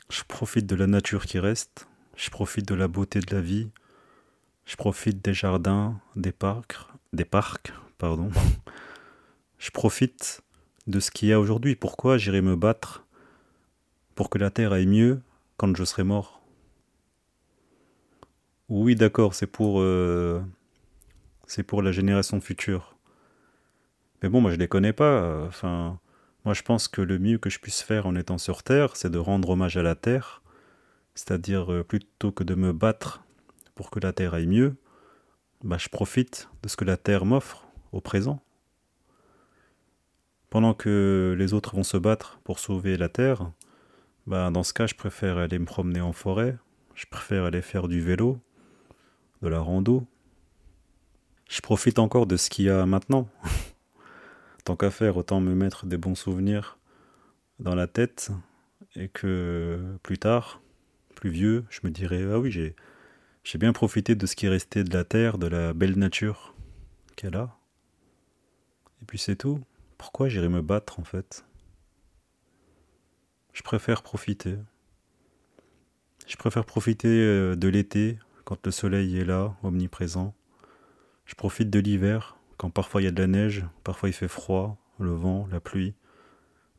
Je 0.09 0.23
profite 0.27 0.65
de 0.65 0.75
la 0.75 0.87
nature 0.87 1.25
qui 1.25 1.39
reste, 1.39 1.87
je 2.15 2.29
profite 2.29 2.67
de 2.67 2.75
la 2.75 2.87
beauté 2.87 3.19
de 3.19 3.33
la 3.33 3.41
vie, 3.41 3.69
je 4.65 4.75
profite 4.75 5.23
des 5.23 5.33
jardins, 5.33 5.99
des 6.15 6.31
parcs, 6.31 6.77
des 7.13 7.25
parcs, 7.25 7.73
pardon. 7.97 8.29
Je 9.57 9.71
profite 9.71 10.41
de 10.87 10.99
ce 10.99 11.09
qu'il 11.09 11.29
y 11.29 11.33
a 11.33 11.39
aujourd'hui. 11.39 11.75
Pourquoi 11.75 12.17
j'irai 12.17 12.41
me 12.41 12.57
battre 12.57 13.05
pour 14.13 14.29
que 14.29 14.37
la 14.37 14.49
terre 14.49 14.73
aille 14.73 14.87
mieux 14.87 15.21
quand 15.55 15.73
je 15.75 15.85
serai 15.85 16.03
mort? 16.03 16.41
Oui, 18.67 18.95
d'accord, 18.95 19.35
c'est 19.35 19.47
pour 19.47 19.79
euh, 19.79 20.41
c'est 21.47 21.63
pour 21.63 21.81
la 21.81 21.91
génération 21.91 22.41
future. 22.41 22.92
Mais 24.23 24.29
bon, 24.29 24.41
moi 24.41 24.51
je 24.51 24.55
les 24.55 24.67
connais 24.67 24.93
pas. 24.93 25.45
Enfin, 25.45 25.99
moi, 26.45 26.53
je 26.53 26.61
pense 26.61 26.89
que 26.89 27.01
le 27.01 27.19
mieux 27.19 27.37
que 27.37 27.49
je 27.49 27.59
puisse 27.59 27.81
faire 27.81 28.05
en 28.05 28.15
étant 28.15 28.37
sur 28.37 28.63
Terre, 28.63 28.97
c'est 28.97 29.09
de 29.09 29.17
rendre 29.17 29.49
hommage 29.49 29.77
à 29.77 29.83
la 29.83 29.95
Terre, 29.95 30.41
c'est-à-dire 31.15 31.71
euh, 31.71 31.83
plutôt 31.83 32.33
que 32.33 32.43
de 32.43 32.53
me 32.53 32.73
battre 32.73 33.23
pour 33.75 33.89
que 33.89 33.99
la 33.99 34.11
Terre 34.11 34.33
aille 34.33 34.47
mieux, 34.47 34.75
bah, 35.63 35.77
je 35.79 35.87
profite 35.87 36.49
de 36.61 36.67
ce 36.67 36.75
que 36.75 36.83
la 36.83 36.97
Terre 36.97 37.23
m'offre 37.23 37.65
au 37.93 38.01
présent. 38.01 38.43
Pendant 40.49 40.73
que 40.73 41.33
les 41.37 41.53
autres 41.53 41.75
vont 41.75 41.83
se 41.83 41.97
battre 41.97 42.39
pour 42.43 42.59
sauver 42.59 42.97
la 42.97 43.07
Terre, 43.07 43.51
bah, 44.27 44.51
dans 44.51 44.63
ce 44.63 44.73
cas, 44.73 44.85
je 44.85 44.95
préfère 44.95 45.37
aller 45.37 45.59
me 45.59 45.65
promener 45.65 46.01
en 46.01 46.11
forêt, 46.11 46.57
je 46.93 47.05
préfère 47.09 47.45
aller 47.45 47.61
faire 47.61 47.87
du 47.87 48.01
vélo, 48.01 48.37
de 49.41 49.47
la 49.47 49.59
rando. 49.59 50.05
Je 51.49 51.61
profite 51.61 51.99
encore 51.99 52.27
de 52.27 52.35
ce 52.35 52.49
qu'il 52.49 52.65
y 52.65 52.69
a 52.69 52.85
maintenant. 52.85 53.29
tant 54.63 54.75
qu'à 54.75 54.91
faire, 54.91 55.17
autant 55.17 55.41
me 55.41 55.53
mettre 55.53 55.85
des 55.85 55.97
bons 55.97 56.15
souvenirs 56.15 56.77
dans 57.59 57.75
la 57.75 57.87
tête 57.87 58.31
et 58.95 59.09
que 59.09 59.97
plus 60.03 60.17
tard, 60.17 60.61
plus 61.15 61.29
vieux, 61.29 61.65
je 61.69 61.81
me 61.83 61.91
dirais 61.91 62.23
ah 62.31 62.39
oui, 62.39 62.51
j'ai 62.51 63.57
bien 63.57 63.73
profité 63.73 64.15
de 64.15 64.25
ce 64.25 64.35
qui 64.35 64.47
restait 64.47 64.83
de 64.83 64.93
la 64.93 65.03
terre, 65.03 65.37
de 65.37 65.47
la 65.47 65.73
belle 65.73 65.97
nature 65.97 66.55
qu'elle 67.15 67.35
a. 67.35 67.57
Et 69.01 69.05
puis 69.05 69.17
c'est 69.17 69.35
tout. 69.35 69.61
Pourquoi 69.97 70.29
j'irais 70.29 70.49
me 70.49 70.61
battre 70.61 70.99
en 70.99 71.03
fait? 71.03 71.45
Je 73.53 73.61
préfère 73.61 74.01
profiter. 74.01 74.57
Je 76.25 76.35
préfère 76.37 76.65
profiter 76.65 77.09
euh, 77.09 77.55
de 77.55 77.67
l'été 77.67 78.17
quand 78.45 78.65
le 78.65 78.71
soleil 78.71 79.17
est 79.19 79.25
là, 79.25 79.55
omniprésent. 79.63 80.33
Je 81.25 81.35
profite 81.35 81.69
de 81.69 81.79
l'hiver 81.79 82.37
quand 82.63 82.69
parfois 82.69 83.01
il 83.01 83.03
y 83.03 83.07
a 83.07 83.11
de 83.11 83.21
la 83.21 83.27
neige, 83.27 83.65
parfois 83.83 84.07
il 84.07 84.13
fait 84.13 84.29
froid, 84.29 84.77
le 84.97 85.11
vent, 85.11 85.49
la 85.51 85.59
pluie. 85.59 85.95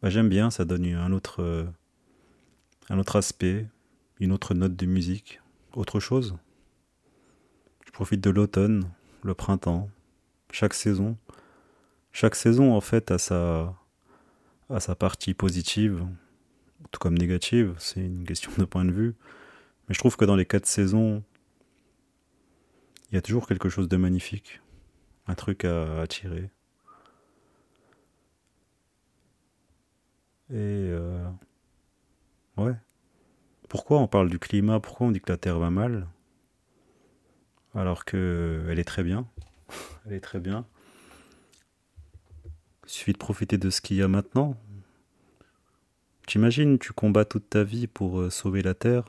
Bah, 0.00 0.08
j'aime 0.08 0.30
bien, 0.30 0.50
ça 0.50 0.64
donne 0.64 0.86
un 0.86 1.12
autre, 1.12 1.42
euh, 1.42 1.66
un 2.88 2.98
autre 2.98 3.16
aspect, 3.16 3.66
une 4.18 4.32
autre 4.32 4.54
note 4.54 4.76
de 4.76 4.86
musique, 4.86 5.42
autre 5.74 6.00
chose. 6.00 6.38
Je 7.84 7.92
profite 7.92 8.22
de 8.22 8.30
l'automne, 8.30 8.88
le 9.22 9.34
printemps, 9.34 9.90
chaque 10.50 10.72
saison. 10.72 11.18
Chaque 12.12 12.34
saison, 12.34 12.72
en 12.72 12.80
fait, 12.80 13.10
a 13.10 13.18
sa, 13.18 13.76
a 14.70 14.80
sa 14.80 14.94
partie 14.94 15.34
positive, 15.34 16.06
tout 16.92 16.98
comme 16.98 17.18
négative, 17.18 17.74
c'est 17.76 18.00
une 18.00 18.24
question 18.24 18.52
de 18.56 18.64
point 18.64 18.86
de 18.86 18.90
vue. 18.90 19.16
Mais 19.86 19.94
je 19.94 19.98
trouve 19.98 20.16
que 20.16 20.24
dans 20.24 20.36
les 20.36 20.46
quatre 20.46 20.64
saisons, 20.64 21.22
il 23.12 23.16
y 23.16 23.18
a 23.18 23.20
toujours 23.20 23.46
quelque 23.46 23.68
chose 23.68 23.86
de 23.86 23.98
magnifique 23.98 24.62
un 25.26 25.34
truc 25.34 25.64
à, 25.64 26.00
attirer. 26.00 26.50
Et 30.50 30.54
euh, 30.90 31.26
ouais. 32.56 32.74
Pourquoi 33.68 33.98
on 33.98 34.06
parle 34.06 34.28
du 34.28 34.38
climat? 34.38 34.78
Pourquoi 34.80 35.06
on 35.06 35.10
dit 35.10 35.20
que 35.20 35.32
la 35.32 35.38
Terre 35.38 35.58
va 35.58 35.70
mal? 35.70 36.06
Alors 37.74 38.04
que 38.04 38.66
elle 38.68 38.78
est 38.78 38.84
très 38.84 39.02
bien. 39.02 39.26
elle 40.06 40.12
est 40.12 40.20
très 40.20 40.38
bien. 40.38 40.66
Il 42.84 42.90
suffit 42.90 43.12
de 43.12 43.18
profiter 43.18 43.58
de 43.58 43.70
ce 43.70 43.80
qu'il 43.80 43.96
y 43.96 44.02
a 44.02 44.08
maintenant. 44.08 44.56
T'imagines, 46.26 46.78
tu 46.78 46.92
combats 46.92 47.24
toute 47.24 47.50
ta 47.50 47.64
vie 47.64 47.86
pour 47.86 48.20
euh, 48.20 48.30
sauver 48.30 48.62
la 48.62 48.74
Terre. 48.74 49.04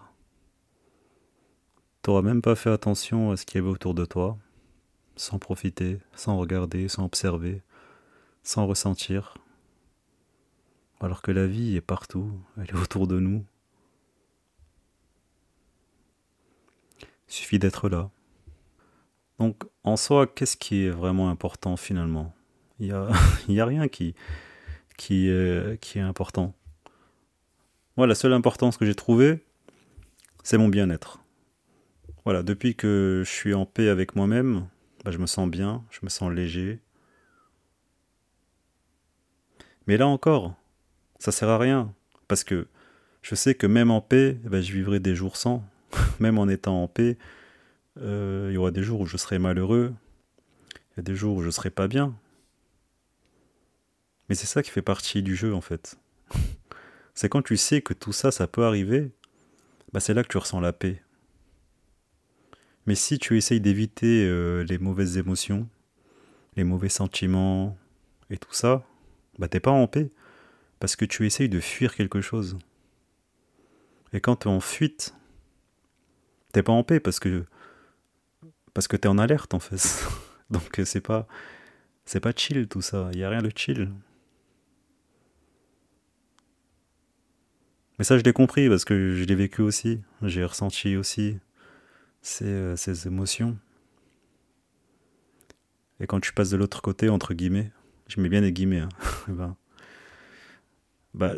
T'auras 2.01 2.21
même 2.21 2.41
pas 2.41 2.55
fait 2.55 2.71
attention 2.71 3.31
à 3.31 3.37
ce 3.37 3.45
qu'il 3.45 3.59
y 3.59 3.63
avait 3.63 3.71
autour 3.71 3.93
de 3.93 4.05
toi 4.05 4.37
sans 5.15 5.39
profiter, 5.39 5.99
sans 6.15 6.37
regarder, 6.37 6.87
sans 6.87 7.05
observer, 7.05 7.61
sans 8.43 8.67
ressentir. 8.67 9.35
Alors 10.99 11.21
que 11.21 11.31
la 11.31 11.47
vie 11.47 11.75
est 11.75 11.81
partout, 11.81 12.31
elle 12.57 12.69
est 12.69 12.75
autour 12.75 13.07
de 13.07 13.19
nous. 13.19 13.45
Il 17.01 17.33
suffit 17.33 17.59
d'être 17.59 17.89
là. 17.89 18.09
Donc 19.39 19.63
en 19.83 19.97
soi, 19.97 20.27
qu'est-ce 20.27 20.57
qui 20.57 20.85
est 20.85 20.89
vraiment 20.89 21.29
important 21.29 21.75
finalement? 21.77 22.33
Il 22.79 22.87
n'y 22.87 22.91
a, 22.91 23.07
a 23.63 23.65
rien 23.65 23.87
qui 23.87 24.15
est 25.09 25.99
important. 25.99 26.53
Moi, 27.97 28.07
la 28.07 28.15
seule 28.15 28.33
importance 28.33 28.75
que 28.75 28.85
j'ai 28.85 28.95
trouvée, 28.95 29.39
c'est 30.43 30.57
mon 30.57 30.67
bien-être. 30.67 31.19
Voilà, 32.25 32.43
depuis 32.43 32.75
que 32.75 33.23
je 33.25 33.29
suis 33.29 33.53
en 33.53 33.65
paix 33.65 33.87
avec 33.87 34.15
moi-même, 34.17 34.67
bah, 35.05 35.11
je 35.11 35.19
me 35.19 35.27
sens 35.27 35.47
bien, 35.47 35.83
je 35.91 35.99
me 36.01 36.09
sens 36.09 36.33
léger. 36.33 36.79
Mais 39.85 39.97
là 39.97 40.07
encore, 40.07 40.55
ça 41.19 41.31
sert 41.31 41.47
à 41.47 41.59
rien, 41.59 41.93
parce 42.27 42.43
que 42.43 42.67
je 43.21 43.35
sais 43.35 43.53
que 43.53 43.67
même 43.67 43.91
en 43.91 44.01
paix, 44.01 44.39
bah, 44.45 44.61
je 44.61 44.73
vivrai 44.73 44.99
des 44.99 45.13
jours 45.13 45.37
sans. 45.37 45.63
même 46.19 46.39
en 46.39 46.47
étant 46.47 46.81
en 46.81 46.87
paix, 46.87 47.19
euh, 48.01 48.47
il 48.49 48.55
y 48.55 48.57
aura 48.57 48.71
des 48.71 48.81
jours 48.81 48.99
où 48.99 49.05
je 49.05 49.17
serai 49.17 49.37
malheureux, 49.37 49.93
il 50.73 50.97
y 50.97 50.99
a 51.01 51.03
des 51.03 51.15
jours 51.15 51.37
où 51.37 51.43
je 51.43 51.51
serai 51.51 51.69
pas 51.69 51.87
bien. 51.87 52.15
Mais 54.27 54.33
c'est 54.33 54.47
ça 54.47 54.63
qui 54.63 54.71
fait 54.71 54.81
partie 54.81 55.21
du 55.21 55.35
jeu 55.35 55.53
en 55.53 55.61
fait. 55.61 55.99
c'est 57.13 57.29
quand 57.29 57.43
tu 57.43 57.57
sais 57.57 57.83
que 57.83 57.93
tout 57.93 58.11
ça, 58.11 58.31
ça 58.31 58.47
peut 58.47 58.65
arriver, 58.65 59.11
bah 59.93 59.99
c'est 59.99 60.15
là 60.15 60.23
que 60.23 60.29
tu 60.29 60.39
ressens 60.39 60.59
la 60.61 60.73
paix. 60.73 61.03
Mais 62.85 62.95
si 62.95 63.17
tu 63.17 63.37
essayes 63.37 63.61
d'éviter 63.61 64.25
euh, 64.25 64.63
les 64.63 64.77
mauvaises 64.77 65.17
émotions, 65.17 65.67
les 66.55 66.63
mauvais 66.63 66.89
sentiments 66.89 67.77
et 68.29 68.37
tout 68.37 68.53
ça, 68.53 68.83
bah 69.39 69.47
t'es 69.47 69.59
pas 69.59 69.71
en 69.71 69.87
paix. 69.87 70.09
Parce 70.79 70.95
que 70.95 71.05
tu 71.05 71.25
essayes 71.25 71.49
de 71.49 71.59
fuir 71.59 71.95
quelque 71.95 72.21
chose. 72.21 72.57
Et 74.13 74.19
quand 74.21 74.37
tu 74.37 74.47
es 74.47 74.51
en 74.51 74.59
fuite, 74.59 75.15
t'es 76.51 76.63
pas 76.63 76.73
en 76.73 76.83
paix 76.83 76.99
parce 76.99 77.19
que 77.19 77.45
parce 78.73 78.87
que 78.87 78.97
t'es 78.97 79.07
en 79.07 79.17
alerte 79.17 79.53
en 79.53 79.59
fait. 79.59 80.05
Donc 80.49 80.81
c'est 80.85 81.01
pas 81.01 81.27
c'est 82.05 82.19
pas 82.19 82.33
chill 82.35 82.67
tout 82.67 82.81
ça, 82.81 83.09
il 83.13 83.19
y 83.19 83.23
a 83.23 83.29
rien 83.29 83.41
de 83.41 83.51
chill. 83.55 83.91
Mais 87.97 88.05
ça 88.05 88.17
je 88.17 88.23
l'ai 88.23 88.33
compris 88.33 88.69
parce 88.69 88.85
que 88.85 89.15
je 89.15 89.23
l'ai 89.23 89.35
vécu 89.35 89.61
aussi, 89.61 90.01
j'ai 90.21 90.43
ressenti 90.43 90.97
aussi 90.97 91.39
ces, 92.25 92.45
euh, 92.45 92.75
ces 92.75 93.07
émotions. 93.07 93.57
Et 95.99 96.07
quand 96.07 96.19
tu 96.19 96.33
passes 96.33 96.49
de 96.49 96.57
l'autre 96.57 96.81
côté, 96.81 97.09
entre 97.09 97.33
guillemets, 97.33 97.71
je 98.07 98.19
mets 98.19 98.29
bien 98.29 98.41
des 98.41 98.51
guillemets, 98.51 98.79
hein, 98.79 98.89
ben, 99.27 99.55
bah, 101.13 101.33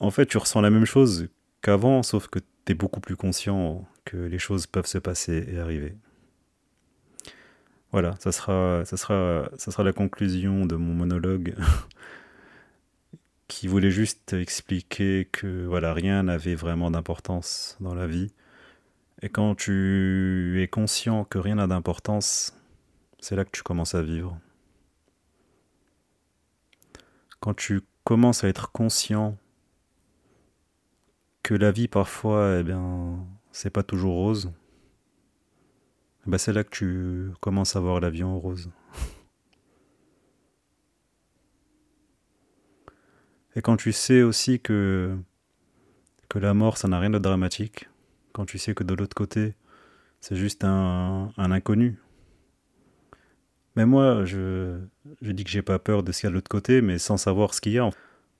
en 0.00 0.10
fait, 0.10 0.26
tu 0.26 0.38
ressens 0.38 0.60
la 0.60 0.70
même 0.70 0.84
chose 0.84 1.28
qu'avant, 1.60 2.02
sauf 2.02 2.28
que 2.28 2.38
tu 2.38 2.72
es 2.72 2.74
beaucoup 2.74 3.00
plus 3.00 3.16
conscient 3.16 3.86
que 4.04 4.16
les 4.16 4.38
choses 4.38 4.66
peuvent 4.66 4.86
se 4.86 4.98
passer 4.98 5.44
et 5.48 5.58
arriver. 5.58 5.96
Voilà, 7.90 8.14
ça 8.20 8.32
sera, 8.32 8.84
ça 8.84 8.96
sera, 8.96 9.50
ça 9.56 9.70
sera 9.70 9.82
la 9.82 9.92
conclusion 9.92 10.66
de 10.66 10.76
mon 10.76 10.94
monologue 10.94 11.54
qui 13.48 13.66
voulait 13.66 13.90
juste 13.90 14.34
expliquer 14.34 15.28
que 15.30 15.66
voilà, 15.66 15.94
rien 15.94 16.22
n'avait 16.24 16.54
vraiment 16.54 16.90
d'importance 16.90 17.76
dans 17.80 17.94
la 17.94 18.06
vie. 18.06 18.30
Et 19.20 19.28
quand 19.28 19.56
tu 19.56 20.62
es 20.62 20.68
conscient 20.68 21.24
que 21.24 21.38
rien 21.38 21.56
n'a 21.56 21.66
d'importance, 21.66 22.54
c'est 23.18 23.34
là 23.34 23.44
que 23.44 23.50
tu 23.50 23.62
commences 23.62 23.94
à 23.94 24.02
vivre. 24.02 24.38
Quand 27.40 27.54
tu 27.54 27.80
commences 28.04 28.44
à 28.44 28.48
être 28.48 28.70
conscient 28.70 29.36
que 31.42 31.54
la 31.54 31.72
vie 31.72 31.88
parfois, 31.88 32.58
eh 32.60 32.62
bien, 32.62 33.26
c'est 33.50 33.70
pas 33.70 33.82
toujours 33.82 34.14
rose, 34.14 34.52
eh 36.26 36.30
ben 36.30 36.38
c'est 36.38 36.52
là 36.52 36.62
que 36.62 36.70
tu 36.70 37.30
commences 37.40 37.74
à 37.74 37.80
voir 37.80 38.00
la 38.00 38.10
vie 38.10 38.22
en 38.22 38.38
rose. 38.38 38.70
Et 43.56 43.62
quand 43.62 43.76
tu 43.76 43.92
sais 43.92 44.22
aussi 44.22 44.60
que, 44.60 45.18
que 46.28 46.38
la 46.38 46.54
mort, 46.54 46.76
ça 46.76 46.86
n'a 46.86 47.00
rien 47.00 47.10
de 47.10 47.18
dramatique, 47.18 47.88
quand 48.32 48.44
tu 48.46 48.58
sais 48.58 48.74
que 48.74 48.84
de 48.84 48.94
l'autre 48.94 49.14
côté, 49.14 49.54
c'est 50.20 50.36
juste 50.36 50.64
un, 50.64 51.32
inconnu, 51.36 51.98
mais 53.76 53.86
moi, 53.86 54.24
je, 54.24 54.80
je 55.22 55.30
dis 55.30 55.44
que 55.44 55.50
j'ai 55.50 55.62
pas 55.62 55.78
peur 55.78 56.02
de 56.02 56.10
ce 56.10 56.20
qu'il 56.20 56.26
y 56.26 56.28
a 56.28 56.30
de 56.30 56.34
l'autre 56.34 56.48
côté, 56.48 56.82
mais 56.82 56.98
sans 56.98 57.16
savoir 57.16 57.54
ce 57.54 57.60
qu'il 57.60 57.72
y 57.72 57.78
a. 57.78 57.88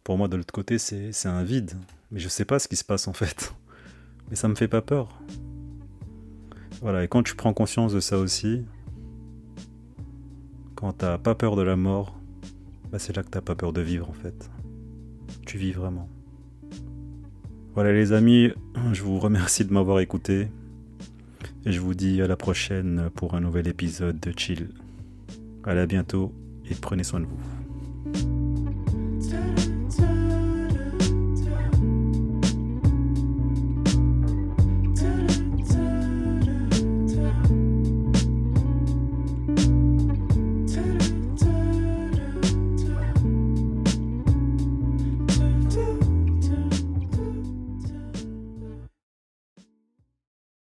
Pour 0.03 0.19
moi, 0.19 0.27
de 0.27 0.37
l'autre 0.37 0.53
côté, 0.53 0.79
c'est 0.79 1.27
un 1.27 1.45
vide. 1.45 1.75
Mais 2.11 2.19
je 2.19 2.29
sais 2.29 2.45
pas 2.45 2.59
ce 2.59 2.67
qui 2.67 2.77
se 2.77 2.85
passe 2.85 3.07
en 3.07 3.13
fait. 3.13 3.55
Mais 4.31 4.37
ça 4.37 4.49
me 4.49 4.57
fait 4.57 4.67
pas 4.67 4.83
peur. 4.83 5.21
Voilà, 6.81 7.05
et 7.05 7.09
quand 7.09 7.23
tu 7.23 7.35
prends 7.35 7.53
conscience 7.53 7.93
de 7.93 8.01
ça 8.01 8.19
aussi, 8.19 8.65
quand 10.75 10.93
t'as 10.93 11.19
pas 11.19 11.35
peur 11.35 11.57
de 11.57 11.63
la 11.63 11.77
mort, 11.77 12.19
bah 12.91 12.99
c'est 12.99 13.15
là 13.15 13.23
que 13.23 13.29
t'as 13.29 13.41
pas 13.41 13.55
peur 13.55 13.73
de 13.73 13.81
vivre 13.81 14.09
en 14.09 14.13
fait. 14.13 14.51
Tu 15.47 15.59
vis 15.59 15.73
vraiment. 15.73 16.09
Voilà 17.79 17.93
les 17.93 18.13
amis, 18.13 18.51
je 18.93 19.05
vous 19.05 19.21
remercie 19.21 19.65
de 19.65 19.73
m'avoir 19.73 20.01
écouté. 20.01 20.49
Et 21.65 21.71
je 21.71 21.79
vous 21.79 21.95
dis 21.95 22.21
à 22.21 22.27
la 22.27 22.35
prochaine 22.35 23.09
pour 23.15 23.37
un 23.37 23.41
nouvel 23.41 23.69
épisode 23.69 24.19
de 24.19 24.33
Chill. 24.37 24.71
À 25.63 25.87
bientôt 25.87 26.35
et 26.69 26.75
prenez 26.75 27.05
soin 27.05 27.21
de 27.21 27.27
vous. 27.27 27.58